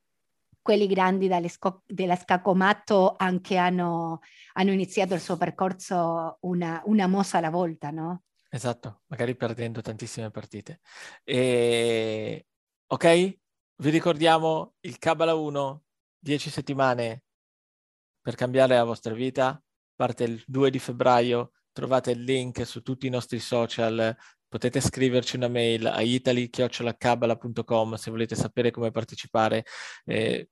quelli 0.65 0.87
grandi 0.87 1.29
della 1.29 2.17
Scacomatto 2.17 3.15
anche 3.19 3.57
hanno, 3.57 4.21
hanno, 4.55 4.71
iniziato 4.73 5.13
il 5.13 5.21
suo 5.21 5.37
percorso 5.37 6.39
una, 6.41 6.81
una 6.87 7.07
mossa 7.07 7.39
alla 7.39 7.51
volta, 7.51 7.91
no? 7.91 8.23
Esatto, 8.49 9.03
magari 9.09 9.37
perdendo 9.37 9.83
tantissime 9.83 10.31
partite. 10.31 10.81
E... 11.23 12.47
Ok, 12.87 13.05
vi 13.77 13.91
ricordiamo 13.91 14.75
il 14.81 14.99
Kabbalah 14.99 15.35
1, 15.35 15.83
10 16.19 16.51
settimane 16.51 17.25
per 18.23 18.35
cambiare 18.35 18.77
la 18.77 18.85
vostra 18.85 19.13
vita, 19.13 19.63
parte 19.95 20.25
il 20.25 20.43
2 20.47 20.71
di 20.71 20.79
febbraio, 20.79 21.53
trovate 21.73 22.13
il 22.13 22.23
link 22.23 22.65
su 22.65 22.81
tutti 22.83 23.07
i 23.07 23.11
nostri 23.11 23.39
social, 23.39 24.17
potete 24.55 24.81
scriverci 24.81 25.35
una 25.35 25.49
mail 25.49 25.85
a 25.85 26.01
italy.cabala.com 26.01 27.95
se 27.95 28.11
volete 28.13 28.37
sapere 28.37 28.71
come 28.71 28.93
partecipare. 28.93 29.65
Eh, 30.05 30.49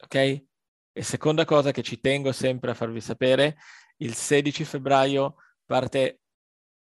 ok? 0.00 0.14
E 0.14 1.02
seconda 1.02 1.44
cosa 1.44 1.72
che 1.72 1.82
ci 1.82 1.98
tengo 1.98 2.30
sempre 2.30 2.70
a 2.70 2.74
farvi 2.74 3.00
sapere, 3.00 3.56
il 3.96 4.14
16 4.14 4.62
febbraio 4.62 5.34
parte, 5.64 6.20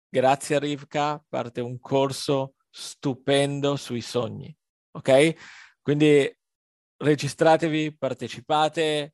grazie 0.10 0.58
a 0.58 0.60
Rivka, 0.60 1.24
parte 1.30 1.62
un 1.62 1.80
corso 1.80 2.56
stupendo 2.70 3.78
sui 3.78 4.02
sogni. 4.02 4.54
Ok? 4.98 5.34
Quindi 5.82 6.30
registratevi, 6.98 7.96
partecipate, 7.96 9.14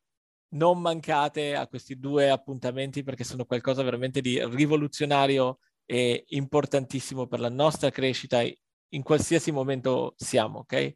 non 0.53 0.81
mancate 0.81 1.55
a 1.55 1.67
questi 1.67 1.99
due 1.99 2.31
appuntamenti 2.31 3.03
perché 3.03 3.23
sono 3.23 3.45
qualcosa 3.45 3.83
veramente 3.83 4.19
di 4.19 4.43
rivoluzionario 4.43 5.59
è 5.85 6.23
importantissimo 6.27 7.27
per 7.27 7.39
la 7.39 7.49
nostra 7.49 7.89
crescita 7.89 8.41
in 8.41 9.03
qualsiasi 9.03 9.51
momento 9.51 10.13
siamo, 10.17 10.59
ok? 10.59 10.73
Eh, 10.73 10.95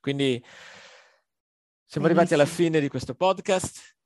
quindi 0.00 0.42
siamo 1.84 2.06
Benissimo. 2.06 2.06
arrivati 2.06 2.34
alla 2.34 2.46
fine 2.46 2.80
di 2.80 2.88
questo 2.88 3.14
podcast. 3.14 3.96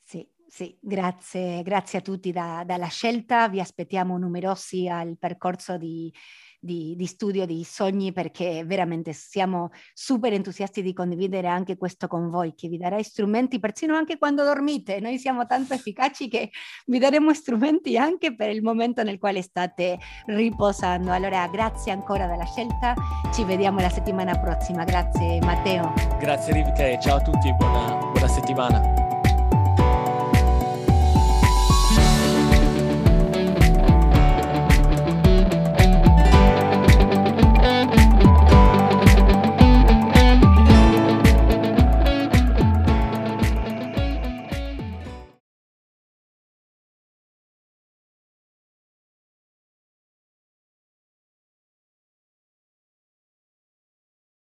Sì, 0.00 0.28
sì, 0.46 0.76
grazie, 0.80 1.62
grazie 1.62 1.98
a 1.98 2.02
tutti 2.02 2.30
da, 2.30 2.62
dalla 2.64 2.88
scelta, 2.88 3.48
vi 3.48 3.60
aspettiamo 3.60 4.18
numerosi 4.18 4.88
al 4.88 5.16
percorso 5.18 5.76
di 5.76 6.12
di, 6.62 6.94
di, 6.96 7.06
studio 7.06 7.44
di 7.44 7.64
sogni 7.64 8.12
perché 8.12 8.62
veramente 8.64 9.12
siamo 9.12 9.70
super 9.92 10.32
entusiasti 10.32 10.80
di 10.80 10.92
condividere 10.92 11.48
anche 11.48 11.76
questo 11.76 12.06
con 12.06 12.30
voi 12.30 12.54
che 12.54 12.68
vi 12.68 12.78
darà 12.78 13.02
strumenti 13.02 13.58
persino 13.58 13.96
anche 13.96 14.16
quando 14.16 14.44
dormite. 14.44 15.00
Noi 15.00 15.18
siamo 15.18 15.44
tanto 15.46 15.74
efficaci 15.74 16.28
che 16.28 16.50
vi 16.86 16.98
daremo 16.98 17.34
strumenti 17.34 17.96
anche 17.98 18.36
per 18.36 18.50
il 18.50 18.62
momento 18.62 19.02
nel 19.02 19.18
quale 19.18 19.42
state 19.42 19.98
riposando. 20.26 21.10
Allora 21.10 21.48
grazie 21.48 21.90
ancora 21.90 22.26
della 22.26 22.46
scelta, 22.46 22.94
ci 23.34 23.42
vediamo 23.44 23.80
la 23.80 23.90
settimana 23.90 24.38
prossima. 24.38 24.84
Grazie 24.84 25.40
Matteo. 25.40 25.92
Grazie 26.20 26.52
Rivka 26.52 26.98
ciao 26.98 27.16
a 27.16 27.22
tutti, 27.22 27.52
buona, 27.54 27.96
buona 27.96 28.28
settimana. 28.28 29.01